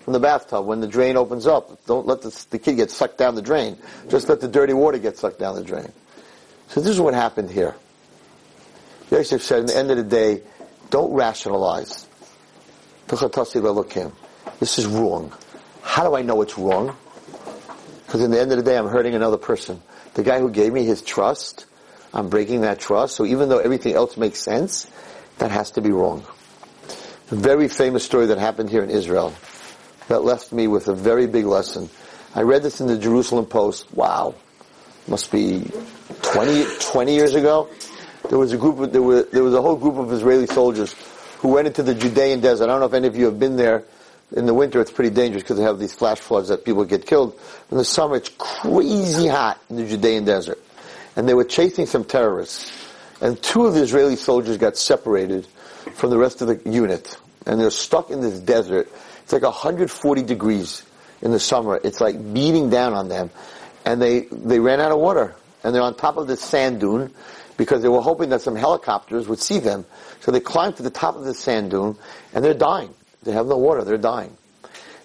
[0.00, 1.84] from the bathtub when the drain opens up.
[1.86, 3.76] Don't let the, the kid get sucked down the drain.
[4.08, 5.92] Just let the dirty water get sucked down the drain.
[6.68, 7.76] So this is what happened here.
[9.10, 10.42] Yosef said, in the end of the day,
[10.90, 12.06] don't rationalize.
[13.08, 15.32] This is wrong.
[15.82, 16.96] How do I know it's wrong?
[18.04, 19.80] Because in the end of the day, I'm hurting another person.
[20.14, 21.66] The guy who gave me his trust,
[22.12, 23.16] I'm breaking that trust.
[23.16, 24.90] So even though everything else makes sense,
[25.38, 26.24] that has to be wrong.
[27.30, 29.34] A very famous story that happened here in Israel
[30.08, 31.90] that left me with a very big lesson.
[32.34, 33.92] I read this in the Jerusalem Post.
[33.92, 34.34] Wow.
[35.08, 35.70] Must be
[36.22, 37.68] 20, 20 years ago
[38.28, 40.94] there was a group of, there, were, there was a whole group of Israeli soldiers
[41.38, 42.64] who went into the Judean desert.
[42.64, 43.84] I don't know if any of you have been there.
[44.34, 47.06] In the winter, it's pretty dangerous because they have these flash floods that people get
[47.06, 47.38] killed.
[47.70, 50.58] In the summer, it's crazy hot in the Judean desert.
[51.14, 52.72] And they were chasing some terrorists.
[53.20, 55.46] And two of the Israeli soldiers got separated
[55.94, 57.16] from the rest of the unit.
[57.46, 58.90] And they're stuck in this desert.
[59.22, 60.82] It's like 140 degrees
[61.22, 61.80] in the summer.
[61.82, 63.30] It's like beating down on them.
[63.84, 65.36] And they, they ran out of water.
[65.62, 67.14] And they're on top of this sand dune
[67.56, 69.84] because they were hoping that some helicopters would see them.
[70.20, 71.96] So they climbed to the top of the sand dune,
[72.34, 72.94] and they're dying.
[73.22, 73.84] They have no water.
[73.84, 74.36] They're dying.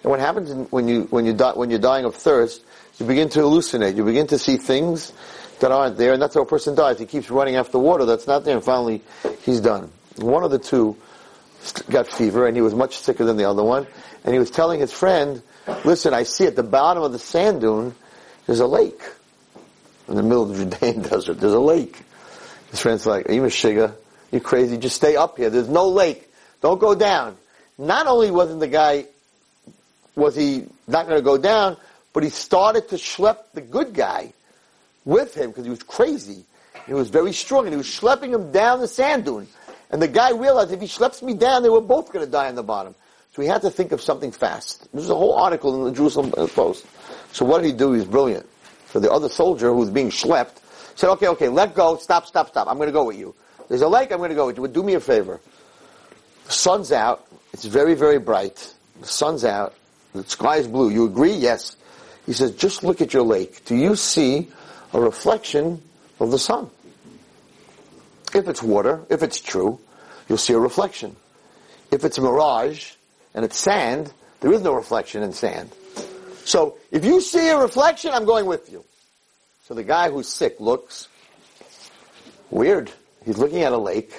[0.02, 2.62] And what happens when you when you die, when you're dying of thirst,
[2.98, 3.96] you begin to hallucinate.
[3.96, 5.12] You begin to see things
[5.60, 6.98] that aren't there, and that's how a person dies.
[6.98, 9.02] He keeps running after water that's not there, and finally
[9.42, 9.90] he's done.
[10.16, 10.96] One of the two
[11.88, 13.86] got fever, and he was much sicker than the other one.
[14.24, 15.42] And he was telling his friend,
[15.84, 17.94] "Listen, I see at the bottom of the sand dune
[18.46, 19.00] there's a lake."
[20.08, 21.40] in the middle of the Judean desert.
[21.40, 22.02] There's a lake.
[22.72, 23.94] His friend's like, are you a shiga?
[24.32, 24.78] You crazy?
[24.78, 25.50] Just stay up here.
[25.50, 26.28] There's no lake.
[26.62, 27.36] Don't go down.
[27.76, 29.04] Not only wasn't the guy,
[30.16, 31.76] was he not going to go down,
[32.14, 34.32] but he started to schlep the good guy
[35.04, 36.44] with him because he was crazy.
[36.86, 39.48] He was very strong and he was schlepping him down the sand dune.
[39.90, 42.48] And the guy realized if he schleps me down, they were both going to die
[42.48, 42.94] on the bottom.
[43.34, 44.88] So he had to think of something fast.
[44.94, 46.86] There's a whole article in the Jerusalem Post.
[47.32, 47.92] So what did he do?
[47.92, 48.48] He's brilliant.
[48.88, 50.61] So the other soldier who was being schlepped
[50.94, 52.68] said, okay, okay, let go, stop, stop, stop.
[52.68, 53.34] I'm going to go with you.
[53.68, 54.68] There's a lake, I'm going to go with you.
[54.68, 55.40] Do me a favor.
[56.46, 57.26] The sun's out.
[57.52, 58.74] It's very, very bright.
[59.00, 59.74] The sun's out.
[60.14, 60.90] The sky is blue.
[60.90, 61.32] You agree?
[61.32, 61.76] Yes.
[62.26, 63.64] He says, just look at your lake.
[63.64, 64.48] Do you see
[64.92, 65.82] a reflection
[66.20, 66.70] of the sun?
[68.34, 69.78] If it's water, if it's true,
[70.28, 71.16] you'll see a reflection.
[71.90, 72.92] If it's a mirage
[73.34, 75.70] and it's sand, there is no reflection in sand.
[76.44, 78.84] So if you see a reflection, I'm going with you.
[79.72, 81.08] So the guy who's sick looks
[82.50, 82.90] weird.
[83.24, 84.12] He's looking at a lake,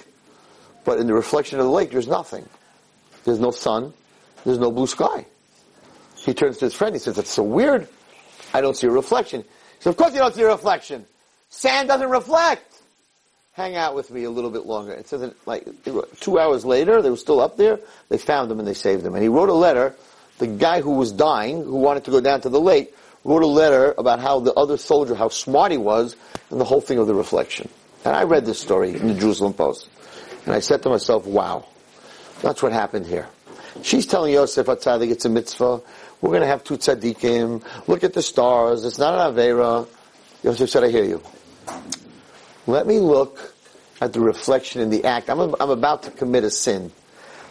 [0.84, 2.50] but in the reflection of the lake, there's nothing.
[3.24, 3.94] There's no sun.
[4.46, 5.28] There's no blue sky.
[6.16, 6.96] He turns to his friend.
[6.96, 7.88] He says, "That's so weird.
[8.52, 11.06] I don't see a reflection." He says, "Of course you don't see a reflection.
[11.52, 12.82] Sand doesn't reflect."
[13.52, 14.94] Hang out with me a little bit longer.
[14.94, 15.68] It says, like
[16.20, 17.80] two hours later, they were still up there.
[18.10, 19.14] They found him and they saved him.
[19.14, 19.94] And he wrote a letter.
[20.40, 23.48] The guy who was dying, who wanted to go down to the lake, wrote a
[23.48, 26.16] letter about how the other soldier, how smart he was,
[26.50, 27.70] and the whole thing of the reflection.
[28.06, 29.90] And I read this story in the Jerusalem Post.
[30.46, 31.66] And I said to myself, wow,
[32.42, 33.28] that's what happened here.
[33.82, 35.82] She's telling Yosef Atzadik it's a mitzvah.
[36.22, 37.88] We're going to have two tzaddikim.
[37.88, 38.86] Look at the stars.
[38.86, 39.88] It's not an Avera.
[40.44, 41.22] Yosef said, I hear you.
[42.68, 43.54] Let me look
[44.02, 45.30] at the reflection in the act.
[45.30, 46.92] I'm, I'm about to commit a sin.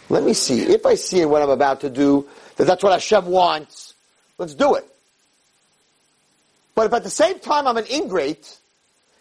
[0.09, 0.61] Let me see.
[0.61, 3.93] If I see what I'm about to do that that's what Hashem wants,
[4.37, 4.87] let's do it.
[6.75, 8.57] But if at the same time I'm an ingrate,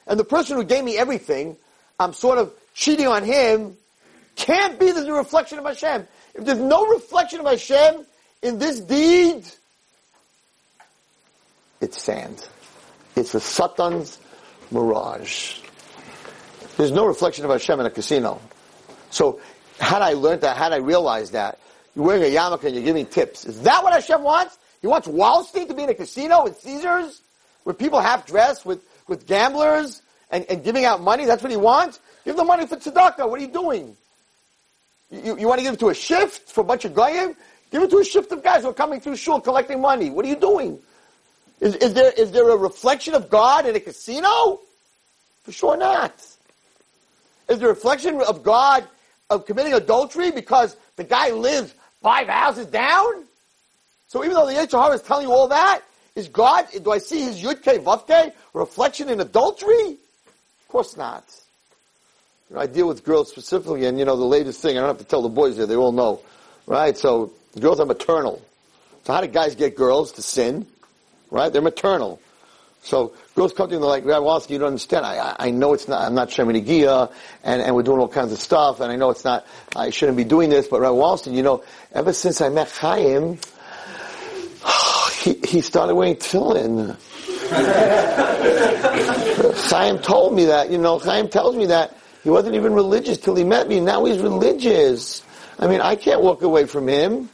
[0.06, 1.56] and the person who gave me everything,
[1.98, 3.76] I'm sort of cheating on him,
[4.36, 6.06] can't be the reflection of Hashem.
[6.34, 8.06] If there's no reflection of Hashem
[8.42, 9.44] in this deed,
[11.80, 12.46] it's sand.
[13.16, 14.18] It's a Satan's
[14.70, 15.58] mirage.
[16.76, 18.40] There's no reflection of Hashem in a casino.
[19.10, 19.40] So,
[19.78, 21.58] had I learned that, had I realized that,
[21.94, 23.44] you're wearing a yarmulke and you're giving tips.
[23.44, 24.56] Is that what Hashem wants?
[24.80, 27.20] He wants Wallstein to be in a casino with Caesars?
[27.64, 31.24] Where people half dressed with with gamblers and, and giving out money?
[31.24, 32.00] That's what he wants?
[32.24, 33.28] Give the money for tzedakah.
[33.28, 33.96] What are you doing?
[35.10, 37.36] You, you want to give it to a shift for a bunch of goyim?
[37.70, 40.10] Give it to a shift of guys who are coming through shul collecting money.
[40.10, 40.78] What are you doing?
[41.60, 44.60] Is, is, there, is there a reflection of God in a casino?
[45.44, 46.14] For sure not.
[47.48, 48.86] Is there a reflection of God
[49.30, 53.24] of committing adultery because the guy lives five houses down?
[54.08, 55.82] So even though the Yetzer is telling you all that,
[56.14, 59.92] is God, do I see his Yudke Vavke reflection in adultery?
[59.92, 61.24] Of course not.
[62.50, 64.90] You know, I deal with girls specifically, and you know, the latest thing, I don't
[64.90, 66.20] have to tell the boys here, they all know.
[66.66, 66.96] Right?
[66.96, 68.42] So, girls are maternal.
[69.04, 70.66] So how do guys get girls to sin?
[71.30, 71.52] Right?
[71.52, 72.20] They're maternal.
[72.82, 75.06] So girls come to me and they're like, Rabbi Walski, you don't understand.
[75.06, 77.12] I, I know it's not, I'm not Shomer Negiah,
[77.44, 79.46] and, and we're doing all kinds of stuff, and I know it's not,
[79.76, 83.38] I shouldn't be doing this, but Rabbi Walski, you know, ever since I met Chaim,
[85.22, 86.96] he, he started wearing tefillin.
[89.70, 93.36] Chaim told me that, you know, Chaim tells me that he wasn't even religious till
[93.36, 93.80] he met me.
[93.80, 95.22] Now he's religious.
[95.58, 97.28] I mean, I can't walk away from him.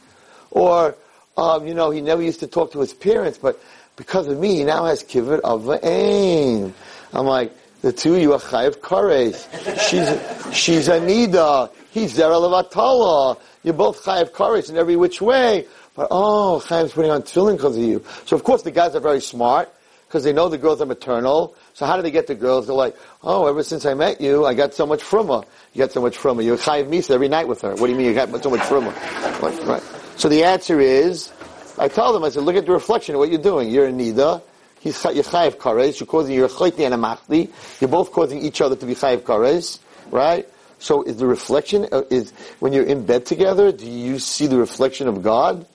[0.51, 0.95] Or,
[1.37, 3.59] um, you know, he never used to talk to his parents, but
[3.95, 6.73] because of me, he now has kibbut of aim.
[7.13, 9.47] I'm like, the two you are chayiv kares.
[9.89, 11.71] She's, she's a nida.
[11.91, 13.39] He's zera levatala.
[13.63, 15.65] You're both chayiv kares in every which way.
[15.99, 18.01] But oh, Chaim's putting on tefillin because of you.
[18.25, 19.69] So of course the guys are very smart
[20.07, 21.55] because they know the girls are maternal.
[21.73, 22.67] So how do they get the girls?
[22.67, 25.41] They're like, oh, ever since I met you, I got so much from her.
[25.73, 26.43] You got so much from her.
[26.43, 27.71] You're chayiv misa every night with her.
[27.71, 29.41] What do you mean you got so much from her?
[29.41, 29.83] Right, right.
[30.15, 31.33] So the answer is,
[31.77, 33.69] I tell them, I said, look at the reflection of what you're doing.
[33.69, 34.41] You're a nida.
[34.79, 35.99] He's you're chayiv kares.
[35.99, 37.51] You're causing you're a and a machli.
[37.81, 39.79] You're both causing each other to be chayiv kares,
[40.11, 40.47] right?
[40.77, 42.31] So is the reflection uh, is
[42.61, 43.73] when you're in bed together?
[43.73, 45.65] Do you see the reflection of God?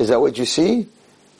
[0.00, 0.88] Is that what you see?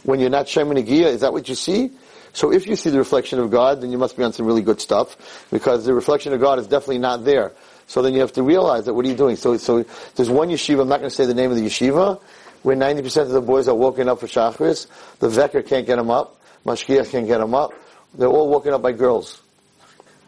[0.02, 1.90] When you're not Shomer Negiah, is that what you see?
[2.34, 4.60] So if you see the reflection of God, then you must be on some really
[4.60, 7.52] good stuff, because the reflection of God is definitely not there.
[7.86, 9.36] So then you have to realize that what are you doing?
[9.36, 9.82] So, so
[10.14, 12.20] there's one yeshiva, I'm not going to say the name of the yeshiva,
[12.62, 14.86] where 90% of the boys are woken up for Shachris.
[15.20, 16.38] The veker can't get them up.
[16.66, 17.72] Mashkiach can't get them up.
[18.12, 19.40] They're all woken up by girls.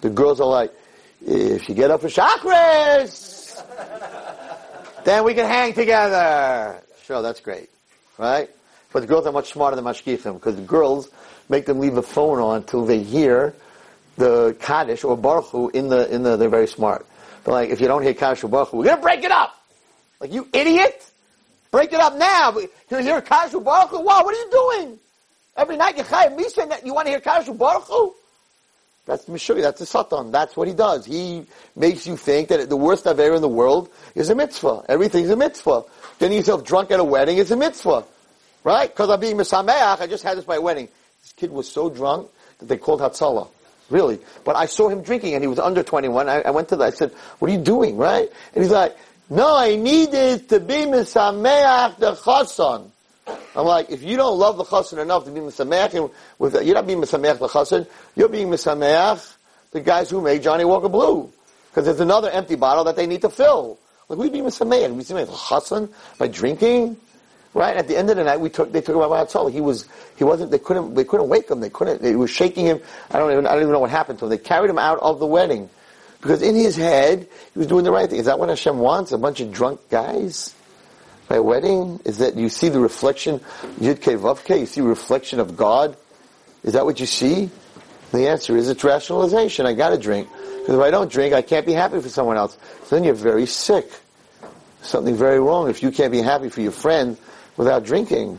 [0.00, 0.72] The girls are like,
[1.20, 3.62] if you get up for Shachris,
[5.04, 6.82] then we can hang together.
[7.04, 7.68] Sure, that's great
[8.18, 8.50] right?
[8.92, 11.08] But the girls are much smarter than mashkichim because the girls
[11.48, 13.54] make them leave the phone on until they hear
[14.16, 17.06] the Kaddish or Baruch in the, in the, they're very smart.
[17.44, 19.56] They're like, if you don't hear Kaddish or Baruch we're gonna break it up!
[20.20, 21.04] Like, you idiot!
[21.70, 22.56] Break it up now!
[22.58, 24.00] You hear Kaddish or Baruch Hu?
[24.00, 24.98] Wow, what are you doing?
[25.56, 28.14] Every night you chayim misa, you want to hear Kaddish or Baruch Hu?
[29.04, 30.30] That's Meshuggah, that's a Satan.
[30.30, 31.04] That's what he does.
[31.04, 31.44] He
[31.74, 34.84] makes you think that the worst Aver in the world is a mitzvah.
[34.88, 35.82] Everything's a mitzvah.
[36.18, 38.04] Getting yourself drunk at a wedding is a mitzvah.
[38.64, 38.88] Right?
[38.88, 40.88] Because I'm being Misameach, I just had this by a wedding.
[41.22, 43.48] This kid was so drunk that they called Hatzalah.
[43.90, 44.20] Really.
[44.44, 46.28] But I saw him drinking and he was under 21.
[46.28, 46.84] I, I went to that.
[46.84, 48.28] I said, what are you doing, right?
[48.54, 48.96] And he's like,
[49.28, 52.92] no, I needed to be Misameach the Chassan.
[53.54, 56.86] I'm like, if you don't love the chassan enough to be misameach, with you're not
[56.86, 57.86] being misameach the chassan,
[58.16, 59.34] you're being misameach
[59.72, 61.30] the guys who made Johnnie Walker Blue,
[61.70, 63.78] because there's another empty bottle that they need to fill.
[64.12, 66.98] Like we be misameach, we misameach the chassan by drinking,
[67.54, 67.76] right?
[67.76, 69.88] At the end of the night, we took they took him out of He was
[70.16, 71.60] he wasn't they couldn't they couldn't wake him.
[71.60, 72.02] They couldn't.
[72.02, 72.80] They were shaking him.
[73.10, 74.30] I don't even I don't even know what happened to him.
[74.30, 75.70] They carried him out of the wedding.
[76.20, 78.18] Because in his head, he was doing the right thing.
[78.20, 79.10] Is that what Hashem wants?
[79.10, 80.54] A bunch of drunk guys?
[81.32, 83.40] by a wedding is that you see the reflection,
[83.80, 85.96] Yud Ke Vav Ke, you see reflection of God.
[86.62, 87.48] Is that what you see?
[88.12, 89.64] The answer is it's rationalization.
[89.64, 90.28] I gotta drink.
[90.62, 92.56] Because if I don't drink, I can't be happy for someone else.
[92.84, 93.90] So then you're very sick.
[94.80, 97.16] Something very wrong if you can't be happy for your friend
[97.56, 98.38] without drinking.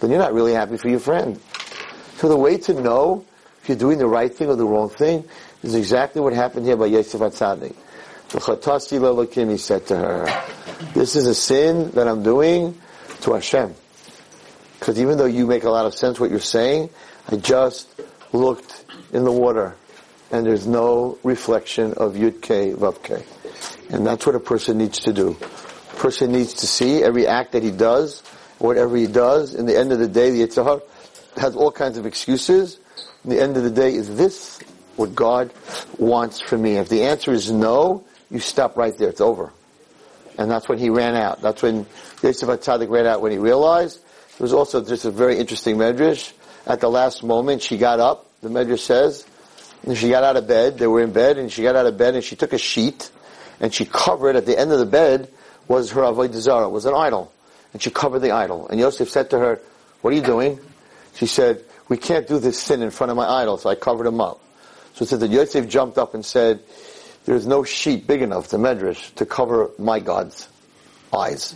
[0.00, 1.40] Then you're not really happy for your friend.
[2.18, 3.24] So the way to know
[3.62, 5.24] if you're doing the right thing or the wrong thing
[5.62, 7.74] is exactly what happened here by Yosef Atzadik.
[8.28, 10.44] The Chatasti Lelakim, he said to her,
[10.92, 12.78] this is a sin that I'm doing
[13.22, 13.74] to Hashem.
[14.78, 16.90] Because even though you make a lot of sense what you're saying,
[17.30, 17.88] I just
[18.34, 19.76] looked in the water
[20.30, 23.22] and there's no reflection of Yud K, Vav K.
[23.90, 25.36] And that's what a person needs to do.
[25.92, 28.22] A person needs to see every act that he does,
[28.58, 30.82] whatever he does, in the end of the day, the Yetzer
[31.36, 32.78] has all kinds of excuses.
[33.24, 34.60] In the end of the day, is this
[34.96, 35.52] what God
[35.98, 36.76] wants for me?
[36.76, 39.08] If the answer is no, you stop right there.
[39.08, 39.52] It's over.
[40.38, 41.40] And that's when he ran out.
[41.40, 41.86] That's when
[42.22, 44.00] Yosef HaTzadik ran out when he realized.
[44.34, 46.32] It was also just a very interesting medrash.
[46.66, 49.24] At the last moment, she got up, the medrash says,
[49.84, 50.78] and she got out of bed.
[50.78, 53.10] They were in bed, and she got out of bed, and she took a sheet,
[53.60, 55.30] and she covered, at the end of the bed,
[55.68, 57.32] was her Avodah was an idol.
[57.72, 58.68] And she covered the idol.
[58.68, 59.60] And Yosef said to her,
[60.00, 60.58] what are you doing?
[61.14, 64.06] She said, we can't do this sin in front of my idol, so I covered
[64.06, 64.40] him up.
[64.94, 66.60] So it said that Yosef jumped up and said,
[67.24, 70.48] there's no sheet big enough, the medrash, to cover my God's
[71.14, 71.54] eyes.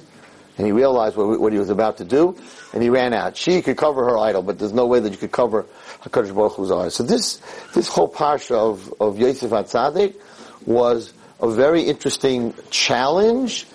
[0.59, 2.37] And he realized what, what, he was about to do,
[2.75, 3.37] and he ran out.
[3.37, 5.65] She could cover her idol, but there's no way that you could cover
[6.03, 6.95] HaKadosh Baruch Hu's eyes.
[6.95, 7.41] So this,
[7.75, 10.15] this whole parsha of, of Yosef HaTzadik
[10.67, 13.67] was a very interesting challenge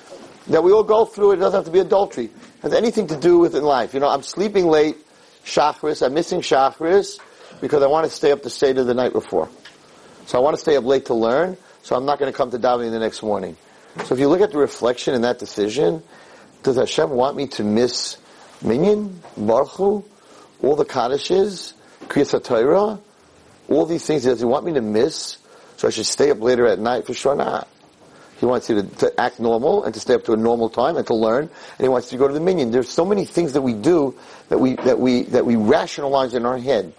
[0.48, 1.34] that we all go through.
[1.34, 2.26] It doesn't have to be adultery.
[2.26, 3.94] It has anything to do with in life.
[3.94, 4.98] You know, I'm sleeping late,
[5.44, 7.20] Shachris, I'm missing Shachris,
[7.62, 9.50] because I want to stay up to Seder the night before.
[10.26, 12.50] So I want to stay up late to learn so I'm not going to come
[12.50, 13.56] to davening the next morning.
[14.06, 16.02] So if you look at the reflection in that decision,
[16.64, 18.18] does Hashem want me to miss
[18.64, 21.75] Minyan, Baruch all the Kaddishes,
[22.08, 23.00] Kriyat Torah,
[23.70, 24.24] all these things?
[24.24, 25.38] He Does He want me to miss?
[25.78, 27.06] So I should stay up later at night?
[27.06, 27.68] For sure not.
[28.40, 30.98] He wants you to, to, act normal and to stay up to a normal time
[30.98, 31.44] and to learn.
[31.44, 32.72] And he wants you to go to the minyan.
[32.72, 34.16] There's so many things that we do
[34.50, 36.94] that we that we that we rationalize in our head.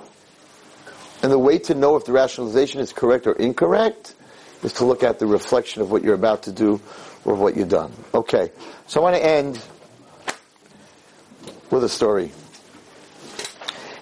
[1.22, 4.14] And the way to know if the rationalization is correct or incorrect
[4.62, 6.80] is to look at the reflection of what you're about to do
[7.24, 7.92] or what you've done.
[8.14, 8.50] Okay,
[8.86, 9.62] so I want to end
[11.70, 12.32] with a story.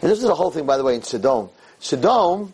[0.05, 1.49] And this is the whole thing, by the way, in Sodom.
[1.81, 2.53] Sodom,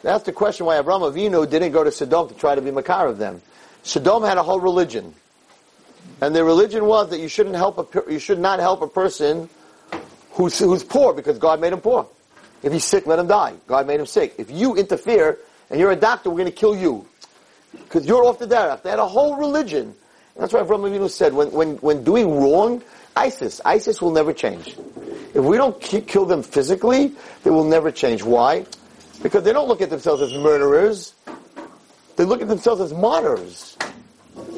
[0.00, 3.06] that's the question why Abraham Avinu didn't go to Sodom to try to be Makar
[3.06, 3.42] of them.
[3.82, 5.14] Sodom had a whole religion.
[6.22, 9.50] And their religion was that you shouldn't help a, you should not help a person
[10.30, 12.08] who's, who's poor because God made him poor.
[12.62, 13.56] If he's sick, let him die.
[13.66, 14.36] God made him sick.
[14.38, 15.36] If you interfere
[15.68, 17.06] and you're a doctor, we're going to kill you
[17.72, 18.84] because you're off the derech.
[18.84, 19.82] They had a whole religion.
[19.82, 19.94] And
[20.42, 22.82] that's why Avraham Avinu said, when, when, when doing wrong,
[23.14, 24.78] ISIS, ISIS will never change.
[25.32, 27.14] If we don't kill them physically,
[27.44, 28.22] they will never change.
[28.22, 28.66] Why?
[29.22, 31.14] Because they don't look at themselves as murderers.
[32.16, 33.76] They look at themselves as martyrs.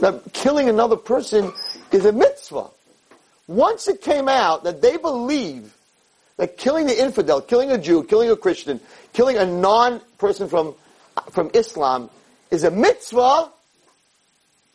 [0.00, 1.52] Now, killing another person
[1.90, 2.68] is a mitzvah.
[3.46, 5.76] Once it came out that they believe
[6.36, 8.80] that killing the infidel, killing a Jew, killing a Christian,
[9.12, 10.74] killing a non-person from,
[11.30, 12.08] from Islam
[12.50, 13.50] is a mitzvah,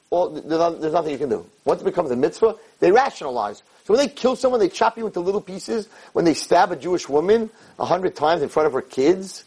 [0.09, 1.45] well, there's nothing you can do.
[1.65, 3.63] Once it becomes a mitzvah, they rationalize.
[3.85, 5.87] So when they kill someone, they chop you into little pieces.
[6.13, 7.49] When they stab a Jewish woman
[7.79, 9.45] a hundred times in front of her kids,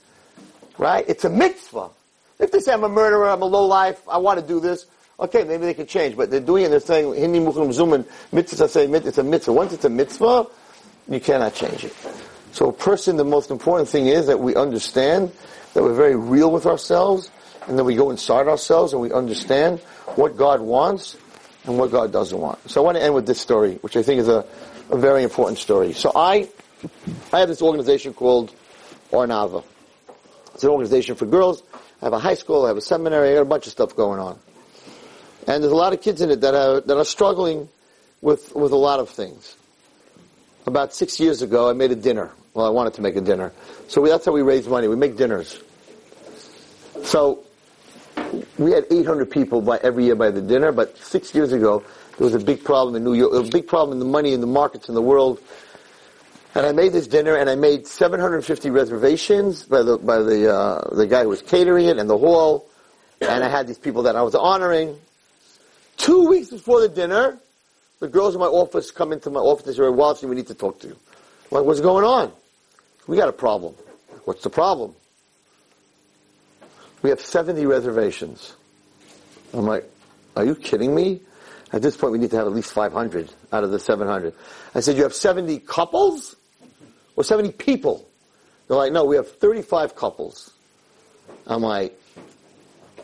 [0.78, 1.05] right?
[1.07, 1.91] It's a mitzvah.
[2.39, 4.87] If they say I'm a murderer, I'm a low life, I want to do this,
[5.20, 6.16] okay, maybe they can change.
[6.16, 9.53] But they're doing it, they're saying, Hindi Mukhlim Zuman, mitzvah say mitzvah it's a mitzvah.
[9.53, 10.47] Once it's a mitzvah,
[11.09, 11.95] you cannot change it.
[12.53, 15.31] So a person, the most important thing is that we understand
[15.74, 17.31] that we're very real with ourselves,
[17.68, 19.81] and then we go inside ourselves and we understand
[20.16, 21.16] what God wants
[21.64, 22.70] and what God doesn't want.
[22.70, 24.44] So I want to end with this story, which I think is a,
[24.90, 25.92] a very important story.
[25.92, 26.48] So I,
[27.32, 28.54] I have this organization called
[29.12, 29.64] Ohr Naava.
[30.54, 31.62] It's an organization for girls.
[32.00, 33.94] I have a high school, I have a seminary, I got a bunch of stuff
[33.94, 34.38] going on.
[35.46, 37.68] And there's a lot of kids in it that are, that are struggling
[38.20, 39.56] with, with a lot of things.
[40.66, 42.30] About six years ago, I made a dinner.
[42.54, 43.52] Well, I wanted to make a dinner.
[43.88, 44.88] So we, that's how we raise money.
[44.88, 45.61] We make dinners.
[47.04, 47.44] So
[48.59, 51.83] we had 800 people by every year by the dinner, but six years ago,
[52.18, 54.41] there was a big problem in New York, a big problem in the money in
[54.41, 55.41] the markets in the world.
[56.55, 60.95] And I made this dinner, and I made 750 reservations by the by the uh,
[60.95, 62.66] the guy who was catering it and the hall,
[63.20, 64.99] and I had these people that I was honoring.
[65.97, 67.39] Two weeks before the dinner,
[68.01, 70.55] the girls in my office come into my office and say, "Walter, we need to
[70.55, 70.97] talk to you."
[71.51, 72.33] I'm like, what's going on?
[73.09, 73.74] We got a problem.
[74.24, 74.95] What's the problem?
[77.03, 78.55] We have 70 reservations.
[79.53, 79.90] I'm like,
[80.36, 81.20] are you kidding me?
[81.72, 84.34] At this point, we need to have at least 500 out of the 700.
[84.74, 86.36] I said, you have 70 couples?
[87.16, 88.09] Or 70 people?
[88.66, 90.53] They're like, no, we have 35 couples.
[91.46, 91.98] I'm like,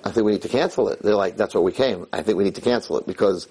[0.05, 1.03] I think we need to cancel it.
[1.03, 2.07] They're like, that's what we came.
[2.13, 3.49] I think we need to cancel it because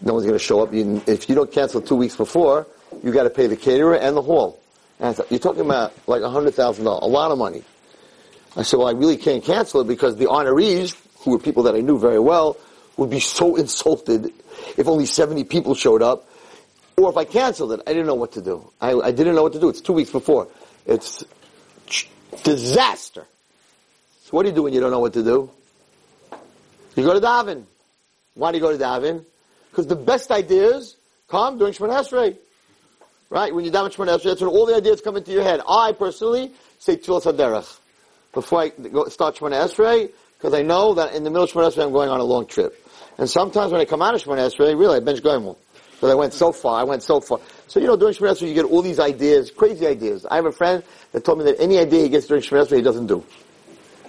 [0.00, 0.70] no one's going to show up.
[0.72, 2.66] if you don't cancel two weeks before,
[3.02, 4.60] you got to pay the caterer and the hall.
[4.98, 7.62] And I thought, you're talking about like $100,000, a lot of money.
[8.56, 11.74] I said, well, I really can't cancel it because the honorees, who were people that
[11.74, 12.56] I knew very well,
[12.96, 14.32] would be so insulted
[14.76, 16.26] if only 70 people showed up.
[16.96, 18.70] Or if I canceled it, I didn't know what to do.
[18.80, 19.68] I, I didn't know what to do.
[19.68, 20.48] It's two weeks before.
[20.84, 21.24] It's
[22.42, 23.26] disaster.
[24.24, 25.50] So what do you do when you don't know what to do?
[26.96, 27.64] You go to daven.
[28.34, 29.24] Why do you go to daven?
[29.70, 30.96] Because the best ideas
[31.28, 32.36] come during Shemon Esrei.
[33.30, 33.54] Right?
[33.54, 35.60] When you daven Shemon Esrei, that's when all the ideas come into your head.
[35.66, 37.78] I personally say Tfilas HaDerech
[38.32, 41.72] before I go, start Shemona Esrei, because I know that in the middle of Shemona
[41.72, 42.74] Esrei I'm going on a long trip.
[43.18, 45.56] And sometimes when I come out of Shemona Esrei, really, I bench Goimel.
[45.92, 47.40] Because I went so far, I went so far.
[47.66, 50.24] So, you know, during Shemona Esrei you get all these ideas, crazy ideas.
[50.24, 52.76] I have a friend that told me that any idea he gets during Shemona Esrei
[52.76, 53.24] he doesn't do.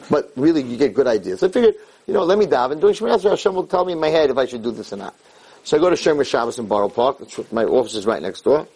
[0.09, 1.39] But really, you get good ideas.
[1.41, 1.75] So I figured,
[2.07, 2.79] you know, let me daven.
[2.79, 4.93] During Shemona Esrei, Hashem will tell me in my head if I should do this
[4.93, 5.15] or not.
[5.63, 7.19] So I go to Shomer Shabbos in Borough Park.
[7.51, 8.67] My office is right next door.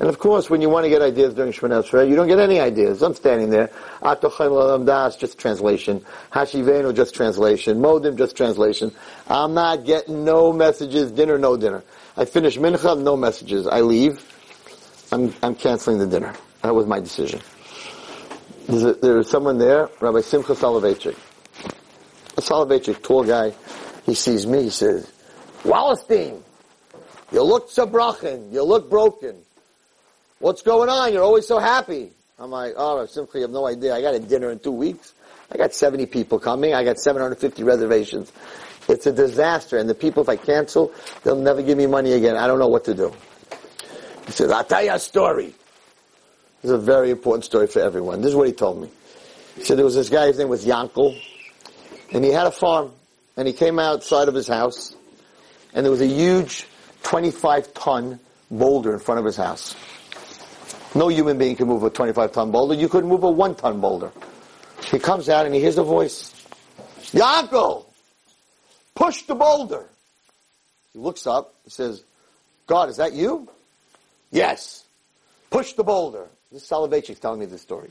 [0.00, 2.40] And of course, when you want to get ideas during Shemona Esrei, you don't get
[2.40, 3.00] any ideas.
[3.00, 3.68] I'm standing there.
[4.02, 6.04] Atochaim das, just translation.
[6.32, 7.78] Hashivenu, just translation.
[7.78, 8.92] Modim, just translation.
[9.28, 11.84] I'm not getting no messages, dinner, no dinner.
[12.16, 13.68] I finish mincha, no messages.
[13.68, 14.24] I leave.
[15.12, 16.34] I'm, I'm canceling the dinner.
[16.62, 17.40] That was my decision.
[18.66, 21.16] There's, a, there's someone there, Rabbi Simcha Soloveitchik.
[22.36, 23.54] A Soloveitchik, tall guy.
[24.06, 25.10] He sees me, he says,
[25.62, 26.42] Wallerstein,
[27.30, 29.36] you look sabrachin, you look broken.
[30.38, 31.12] What's going on?
[31.12, 32.10] You're always so happy.
[32.38, 33.94] I'm like, oh, I simply have no idea.
[33.94, 35.14] I got a dinner in two weeks.
[35.50, 36.74] I got 70 people coming.
[36.74, 38.32] I got 750 reservations.
[38.88, 39.78] It's a disaster.
[39.78, 42.36] And the people, if I cancel, they'll never give me money again.
[42.36, 43.12] I don't know what to do.
[44.26, 45.54] He says, I'll tell you a story.
[46.62, 48.20] This is a very important story for everyone.
[48.20, 48.90] This is what he told me.
[49.56, 51.20] He said there was this guy, his name was Yankel,
[52.12, 52.92] and he had a farm,
[53.36, 54.96] and he came outside of his house,
[55.74, 56.66] and there was a huge
[57.02, 58.18] 25 ton
[58.50, 59.76] boulder in front of his house.
[60.94, 62.74] No human being can move a 25 ton boulder.
[62.74, 64.12] You could move a one ton boulder.
[64.90, 66.32] He comes out and he hears a voice.
[67.12, 67.84] Yaakov!
[68.94, 69.86] Push the boulder!
[70.92, 71.54] He looks up.
[71.64, 72.04] He says,
[72.66, 73.48] God, is that you?
[74.30, 74.84] Yes.
[75.50, 76.28] Push the boulder.
[76.52, 77.90] This is Soloveitchik telling me this story.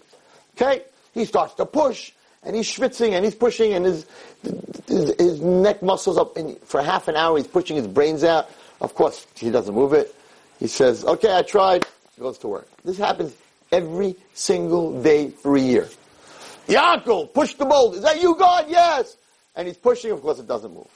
[0.56, 0.84] Okay?
[1.14, 2.12] He starts to push
[2.44, 4.06] and he's schwitzing and he's pushing and his,
[4.88, 8.50] his, his neck muscles up and for half an hour he's pushing his brains out.
[8.82, 10.16] Of course, he doesn't move it.
[10.60, 11.86] He says, okay, I tried
[12.20, 12.68] goes to work.
[12.84, 13.36] This happens
[13.72, 15.90] every single day for a year.
[16.68, 17.98] Yaakov, push the boulder.
[17.98, 18.66] Is that you, God?
[18.70, 19.18] Yes.
[19.56, 20.88] And he's pushing, of course it doesn't move.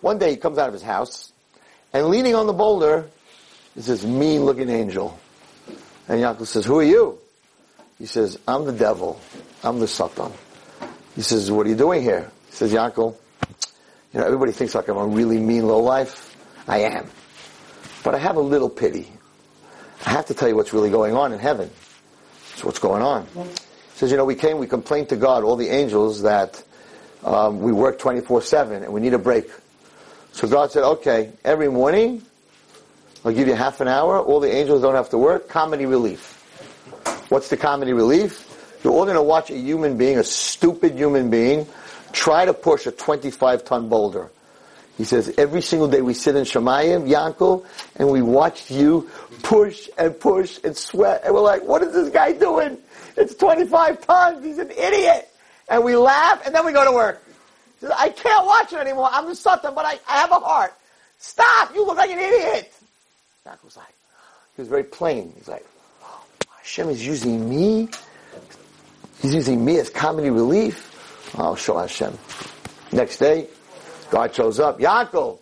[0.00, 1.32] One day he comes out of his house,
[1.92, 3.08] and leaning on the boulder
[3.74, 5.18] is this mean looking angel.
[6.08, 7.18] And Yaakov says, who are you?
[7.98, 9.20] He says, I'm the devil.
[9.64, 10.32] I'm the Satan.
[11.14, 12.30] He says, what are you doing here?
[12.50, 13.16] He says, Yaakov,
[14.12, 16.36] you know, everybody thinks like I'm a really mean low life.
[16.68, 17.08] I am.
[18.04, 19.10] But I have a little pity.
[20.04, 21.70] I have to tell you what's really going on in heaven.
[22.56, 23.26] So what's going on.
[23.26, 23.48] He
[23.94, 26.62] says, you know, we came, we complained to God, all the angels, that
[27.24, 29.50] um, we work 24-7 and we need a break.
[30.32, 32.22] So God said, okay, every morning,
[33.24, 34.20] I'll give you half an hour.
[34.20, 35.48] All the angels don't have to work.
[35.48, 36.34] Comedy relief.
[37.28, 38.44] What's the comedy relief?
[38.84, 41.66] You're all going to watch a human being, a stupid human being,
[42.12, 44.30] try to push a 25 ton boulder.
[44.96, 47.66] He says, every single day we sit in Shemayim, Yankel,
[47.96, 49.10] and we watch you
[49.42, 51.22] push and push and sweat.
[51.24, 52.78] And we're like, what is this guy doing?
[53.16, 54.44] It's 25 tons.
[54.44, 55.28] He's an idiot.
[55.68, 57.22] And we laugh and then we go to work.
[57.80, 59.08] Says, I can't watch it anymore.
[59.12, 60.74] I'm a sultan, but I, I have a heart.
[61.18, 61.74] Stop.
[61.74, 62.72] You look like an idiot.
[63.46, 63.86] Yaakov's like,
[64.54, 65.32] he was very plain.
[65.36, 65.66] He's like,
[66.02, 66.24] oh,
[66.56, 67.88] Hashem is using me.
[69.20, 71.34] He's using me as comedy relief.
[71.36, 72.16] Oh, I'll show Hashem.
[72.92, 73.48] Next day,
[74.10, 74.78] God shows up.
[74.78, 75.38] Yaakov,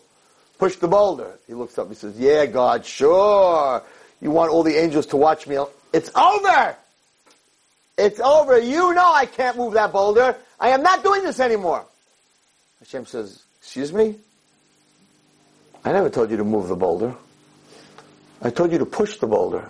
[0.59, 1.39] push the boulder.
[1.47, 1.89] He looks up.
[1.89, 3.83] He says, yeah, God, sure.
[4.21, 5.59] You want all the angels to watch me.
[5.93, 6.77] It's over.
[7.97, 8.59] It's over.
[8.59, 10.37] You know I can't move that boulder.
[10.59, 11.85] I am not doing this anymore.
[12.81, 14.17] Hashem says, excuse me?
[15.85, 17.15] I never told you to move the boulder.
[18.43, 19.69] I told you to push the boulder.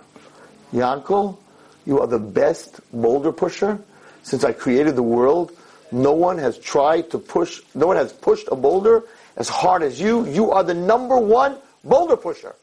[0.73, 1.37] Yankel,
[1.85, 3.79] you are the best boulder pusher
[4.23, 5.51] since I created the world.
[5.91, 9.03] No one has tried to push, no one has pushed a boulder
[9.37, 10.25] as hard as you.
[10.25, 12.55] You are the number one boulder pusher.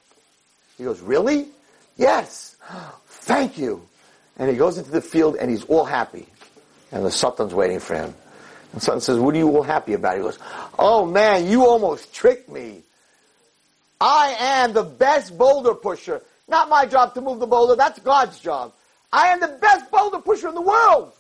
[0.79, 1.49] He goes, really?
[1.97, 2.57] Yes.
[3.07, 3.87] Thank you.
[4.39, 6.27] And he goes into the field and he's all happy.
[6.91, 8.15] And the Satan's waiting for him.
[8.73, 10.17] And Satan says, what are you all happy about?
[10.17, 10.39] He goes,
[10.79, 12.83] oh man, you almost tricked me.
[14.01, 16.23] I am the best boulder pusher.
[16.49, 18.73] Not my job to move the boulder, that's God's job.
[19.13, 21.13] I am the best boulder pusher in the world.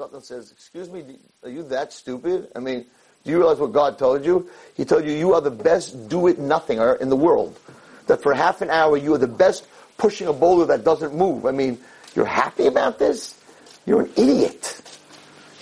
[0.00, 1.04] Satan says, excuse me,
[1.42, 2.48] are you that stupid?
[2.56, 2.86] I mean,
[3.22, 4.48] do you realize what God told you?
[4.74, 7.58] He told you you are the best do-it-nothinger in the world.
[8.06, 9.66] That for half an hour you are the best
[9.98, 11.44] pushing a boulder that doesn't move.
[11.44, 11.78] I mean,
[12.14, 13.38] you're happy about this?
[13.84, 14.80] You're an idiot.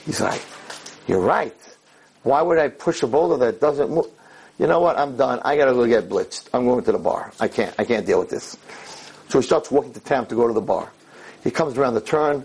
[0.06, 0.40] He's like,
[1.08, 1.56] you're right.
[2.22, 4.06] Why would I push a boulder that doesn't move?
[4.60, 4.96] You know what?
[4.96, 5.40] I'm done.
[5.44, 6.48] I gotta go get blitzed.
[6.54, 7.32] I'm going to the bar.
[7.40, 7.74] I can't.
[7.76, 8.56] I can't deal with this.
[9.30, 10.92] So he starts walking to town to go to the bar.
[11.42, 12.44] He comes around the turn.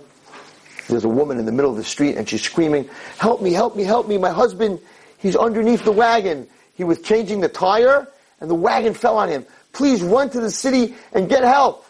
[0.88, 3.76] There's a woman in the middle of the street and she's screaming, help me, help
[3.76, 4.18] me, help me.
[4.18, 4.80] My husband,
[5.18, 6.48] he's underneath the wagon.
[6.76, 8.08] He was changing the tire
[8.42, 9.46] and the wagon fell on him.
[9.72, 11.86] Please run to the city and get help.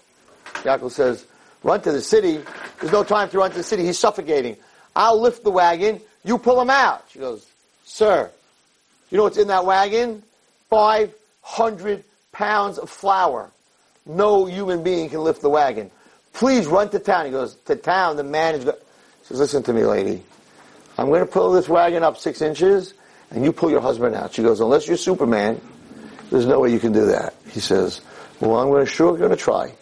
[0.45, 1.25] Yaakov says,
[1.63, 2.41] run to the city.
[2.79, 3.85] There's no time to run to the city.
[3.85, 4.57] He's suffocating.
[4.95, 5.99] I'll lift the wagon.
[6.23, 7.05] You pull him out.
[7.09, 7.45] She goes,
[7.85, 8.29] sir,
[9.09, 10.23] you know what's in that wagon?
[10.69, 13.51] 500 pounds of flour.
[14.05, 15.91] No human being can lift the wagon.
[16.33, 17.25] Please run to town.
[17.25, 18.77] He goes, to town, the man is going.
[19.23, 20.23] Says, listen to me, lady.
[20.97, 22.93] I'm going to pull this wagon up six inches,
[23.31, 24.33] and you pull your husband out.
[24.33, 25.59] She goes, unless you're Superman,
[26.29, 27.33] there's no way you can do that.
[27.49, 28.01] He says,
[28.39, 29.73] well, I'm going to sure going to try.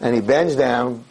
[0.00, 1.04] And he bends down.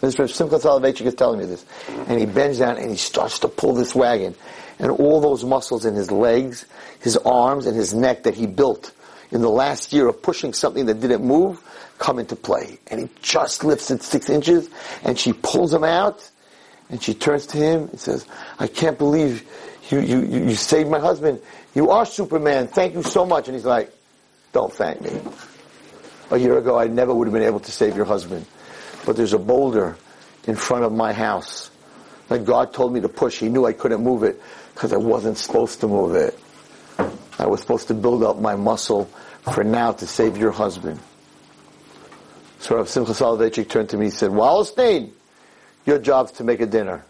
[0.00, 1.64] This is Simcha Soloveitchik is telling me this.
[2.06, 4.34] And he bends down and he starts to pull this wagon.
[4.78, 6.64] And all those muscles in his legs,
[7.00, 8.92] his arms, and his neck that he built
[9.30, 11.62] in the last year of pushing something that didn't move
[11.98, 12.78] come into play.
[12.86, 14.70] And he just lifts it six inches
[15.04, 16.28] and she pulls him out
[16.90, 18.26] and she turns to him and says,
[18.58, 19.48] I can't believe
[19.90, 21.40] you, you, you saved my husband.
[21.74, 22.68] You are Superman.
[22.68, 23.48] Thank you so much.
[23.48, 23.92] And he's like,
[24.52, 25.20] don't thank me.
[26.30, 28.46] A year ago, I never would have been able to save your husband.
[29.06, 29.96] But there's a boulder
[30.46, 31.70] in front of my house
[32.28, 33.38] that God told me to push.
[33.38, 34.40] He knew I couldn't move it
[34.74, 36.38] because I wasn't supposed to move it.
[37.38, 39.06] I was supposed to build up my muscle
[39.52, 41.00] for now to save your husband.
[42.58, 45.10] So Rav Simcha Soloveitchik turned to me and said, Wallerstein,
[45.90, 47.04] your job is to make a dinner.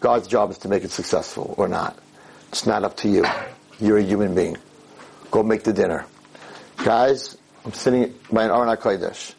[0.00, 1.96] God's job is to make it successful or not.
[2.48, 3.24] It's not up to you.
[3.78, 4.56] You're a human being.
[5.30, 6.04] Go make the dinner.
[6.78, 9.34] Guys, I'm sitting by an Aron HaKodesh.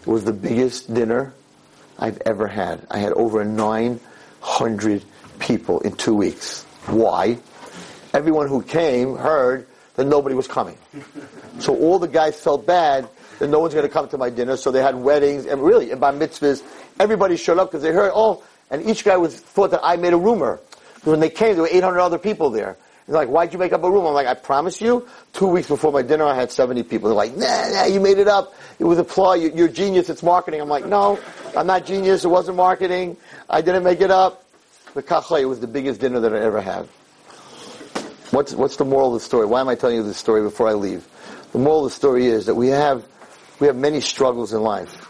[0.00, 1.34] It was the biggest dinner
[1.98, 2.86] I've ever had.
[2.90, 5.04] I had over 900
[5.38, 6.62] people in two weeks.
[6.86, 7.38] Why?
[8.14, 10.78] Everyone who came heard that nobody was coming.
[11.58, 13.06] So all the guys felt bad
[13.38, 14.56] that no one's going to come to my dinner.
[14.56, 16.62] So they had weddings and really and bar mitzvahs.
[16.98, 20.12] Everybody showed up because they heard, oh, and each guy was thought that I made
[20.12, 20.60] a rumor.
[21.04, 22.76] When they came, there were 800 other people there.
[23.06, 24.08] They're like, why'd you make up a rumor?
[24.08, 27.08] I'm like, I promise you, two weeks before my dinner, I had 70 people.
[27.08, 28.54] They're like, nah, nah, you made it up.
[28.78, 29.34] It was a ploy.
[29.34, 30.10] You're genius.
[30.10, 30.60] It's marketing.
[30.60, 31.18] I'm like, no,
[31.56, 32.26] I'm not genius.
[32.26, 33.16] It wasn't marketing.
[33.48, 34.44] I didn't make it up.
[34.92, 36.86] The kachay was the biggest dinner that I ever had.
[38.30, 39.46] What's, what's the moral of the story?
[39.46, 41.06] Why am I telling you this story before I leave?
[41.52, 43.06] The moral of the story is that we have
[43.60, 45.04] we have many struggles in life.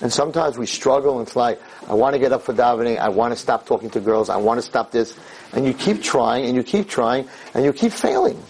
[0.00, 3.08] And sometimes we struggle and it's like, I want to get up for davening, I
[3.08, 5.18] want to stop talking to girls, I want to stop this.
[5.52, 8.40] And you keep trying and you keep trying and you keep failing.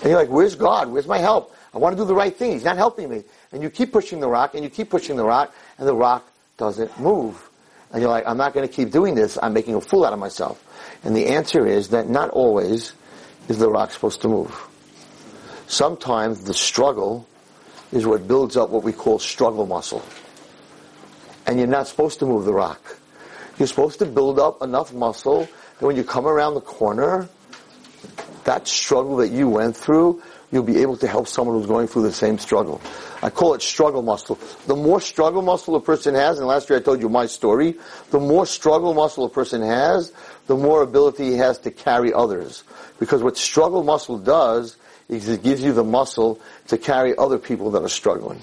[0.00, 0.90] And you're like, where's God?
[0.90, 1.54] Where's my help?
[1.72, 2.52] I want to do the right thing.
[2.52, 3.22] He's not helping me.
[3.52, 6.26] And you keep pushing the rock and you keep pushing the rock and the rock
[6.56, 7.48] doesn't move.
[7.92, 9.38] And you're like, I'm not going to keep doing this.
[9.40, 10.64] I'm making a fool out of myself.
[11.04, 12.92] And the answer is that not always
[13.48, 14.68] is the rock supposed to move.
[15.66, 17.28] Sometimes the struggle
[17.92, 20.02] is what builds up what we call struggle muscle.
[21.46, 22.98] And you're not supposed to move the rock.
[23.58, 27.28] You're supposed to build up enough muscle that when you come around the corner,
[28.44, 32.02] that struggle that you went through, you'll be able to help someone who's going through
[32.02, 32.80] the same struggle.
[33.22, 34.38] I call it struggle muscle.
[34.66, 37.74] The more struggle muscle a person has, and last year I told you my story,
[38.10, 40.12] the more struggle muscle a person has,
[40.46, 42.64] the more ability he has to carry others.
[42.98, 44.76] Because what struggle muscle does
[45.10, 48.40] it gives you the muscle to carry other people that are struggling.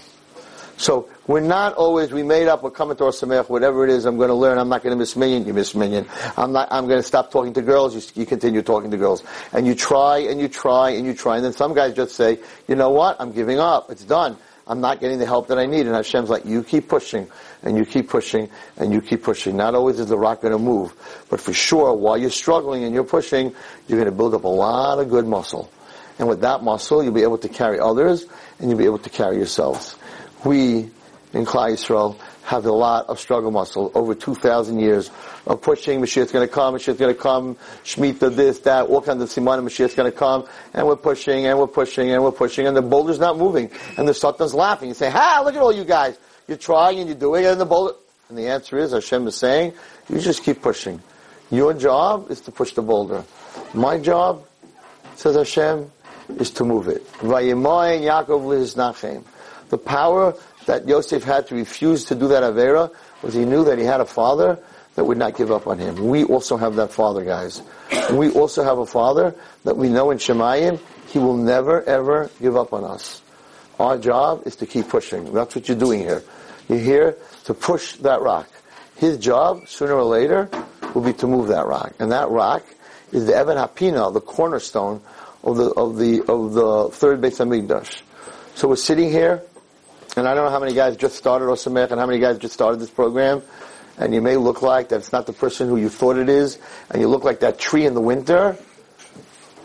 [0.77, 4.05] So we're not always, we made up, we're coming to Ohr Somayach, whatever it is,
[4.05, 6.05] I'm going to learn, I'm not going to miss minyan, you miss minyan.
[6.37, 9.23] I'm not, I'm going to stop talking to girls, you, you continue talking to girls.
[9.53, 12.37] And you try, and you try, and you try, and then some guys just say,
[12.67, 14.37] you know what, I'm giving up, it's done.
[14.67, 15.87] I'm not getting the help that I need.
[15.87, 17.27] And Hashem's like, you keep pushing,
[17.63, 19.57] and you keep pushing, and you keep pushing.
[19.57, 20.93] Not always is the rock going to move,
[21.29, 23.55] but for sure, while you're struggling and you're pushing,
[23.87, 25.71] you're going to build up a lot of good muscle.
[26.19, 28.25] And with that muscle, you'll be able to carry others,
[28.59, 29.97] and you'll be able to carry yourselves
[30.47, 30.89] we
[31.33, 35.11] in Klal Yisrael have a lot of struggle muscle over 2,000 years
[35.45, 35.99] of pushing.
[35.99, 40.11] Mashiach's to come, Mashiach's to come, Shemitah, this, that, all kinds of simanim, Mashiach's to
[40.11, 43.69] come, and we're pushing, and we're pushing, and we're pushing, and the boulder's not moving.
[43.97, 44.87] And the Satan's laughing.
[44.87, 46.17] You say, ha, look at all you guys.
[46.47, 47.95] You're trying and you're doing it, and the boulder...
[48.29, 49.73] And the answer is, Hashem is saying,
[50.09, 51.01] you just keep pushing.
[51.49, 53.23] Your job is to push the boulder.
[53.73, 54.45] My job,
[55.15, 55.89] says Hashem,
[56.37, 57.05] is to move it.
[57.19, 58.43] Yaakov
[59.69, 60.33] the power
[60.65, 64.01] that Yosef had to refuse to do that Avera was he knew that he had
[64.01, 64.59] a father
[64.95, 66.07] that would not give up on him.
[66.07, 67.61] We also have that father, guys.
[68.11, 72.55] We also have a father that we know in Shamayim, he will never ever give
[72.55, 73.21] up on us.
[73.79, 75.33] Our job is to keep pushing.
[75.33, 76.23] That's what you're doing here.
[76.67, 78.49] You're here to push that rock.
[78.95, 80.49] His job, sooner or later,
[80.93, 81.93] will be to move that rock.
[81.99, 82.65] And that rock
[83.11, 85.01] is the Even HaPina, the cornerstone
[85.47, 88.01] of the, of the, of the third Beit HaMikdash.
[88.55, 89.41] So we're sitting here,
[90.17, 92.37] and I don't know how many guys just started Ohr Somayach and how many guys
[92.37, 93.41] just started this program.
[93.97, 97.01] And you may look like that's not the person who you thought it is, and
[97.01, 98.57] you look like that tree in the winter.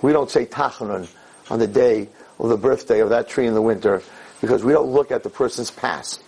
[0.00, 1.08] We don't say Tachanun
[1.50, 2.08] on the day
[2.38, 4.02] of the birthday of that tree in the winter
[4.40, 6.22] because we don't look at the person's past.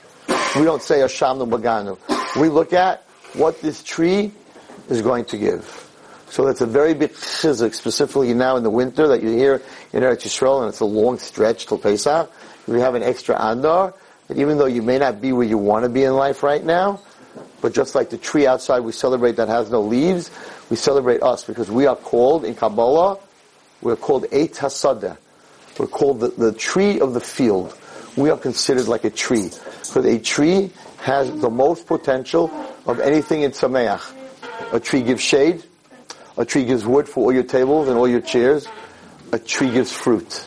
[0.57, 2.40] We don't say Ashamnu Bagadnu.
[2.40, 4.32] We look at what this tree
[4.88, 5.84] is going to give.
[6.35, 9.62] So that's a very big chizuk, specifically now in the winter that you hear
[9.93, 12.28] in Eretz Yisrael, and it's a long stretch till Pesach.
[12.66, 13.95] We have an extra Adar,
[14.26, 16.64] that even though you may not be where you want to be in life right
[16.64, 17.01] now,
[17.61, 20.32] but just like the tree outside we celebrate that has no leaves,
[20.70, 23.16] we celebrate us because we are called in Kabbalah,
[23.80, 25.16] we're called Eitz HaSadeh.
[25.78, 27.78] We're called the, the tree of the field.
[28.16, 29.51] We are considered like a tree.
[29.87, 32.51] Because a tree has the most potential
[32.87, 34.03] of anything in Sameach.
[34.72, 35.62] A tree gives shade.
[36.37, 38.66] A tree gives wood for all your tables and all your chairs.
[39.32, 40.47] A tree gives fruit.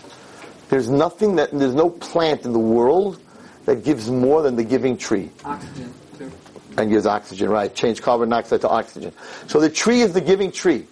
[0.69, 3.21] There's nothing that, there's no plant in the world
[3.65, 5.29] that gives more than the giving tree.
[5.45, 6.31] Oxygen, too.
[6.77, 7.73] And gives oxygen, right.
[7.73, 9.13] Change carbon dioxide to oxygen.
[9.47, 10.85] So the tree is the giving tree.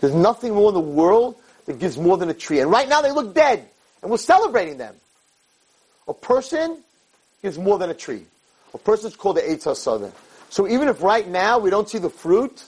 [0.00, 1.36] There's nothing more in the world
[1.66, 2.60] that gives more than a tree.
[2.60, 3.68] And right now they look dead.
[4.02, 4.94] And we're celebrating them.
[6.06, 6.78] A person
[7.42, 8.24] gives more than a tree.
[8.72, 10.12] A person is called the Eitz HaSadeh.
[10.50, 12.64] So even if right now we don't see the fruit,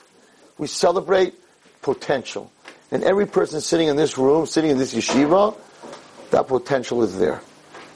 [0.59, 1.35] we celebrate
[1.83, 2.51] potential.
[2.91, 5.57] And every person sitting in this room, sitting in this yeshiva,
[6.31, 7.41] that potential is there.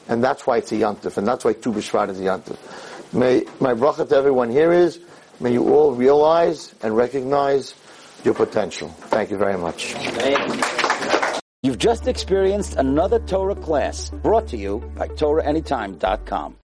[0.08, 2.58] And that's why it's a yantif, and that's why Tu B'Shvat is a yantif.
[3.14, 5.00] May, my bracha to everyone here is,
[5.40, 7.74] may you all realize and recognize
[8.22, 8.88] your potential.
[8.88, 9.94] Thank you very much.
[11.62, 16.52] You've just experienced another Torah class brought to you by TorahAnytime.com.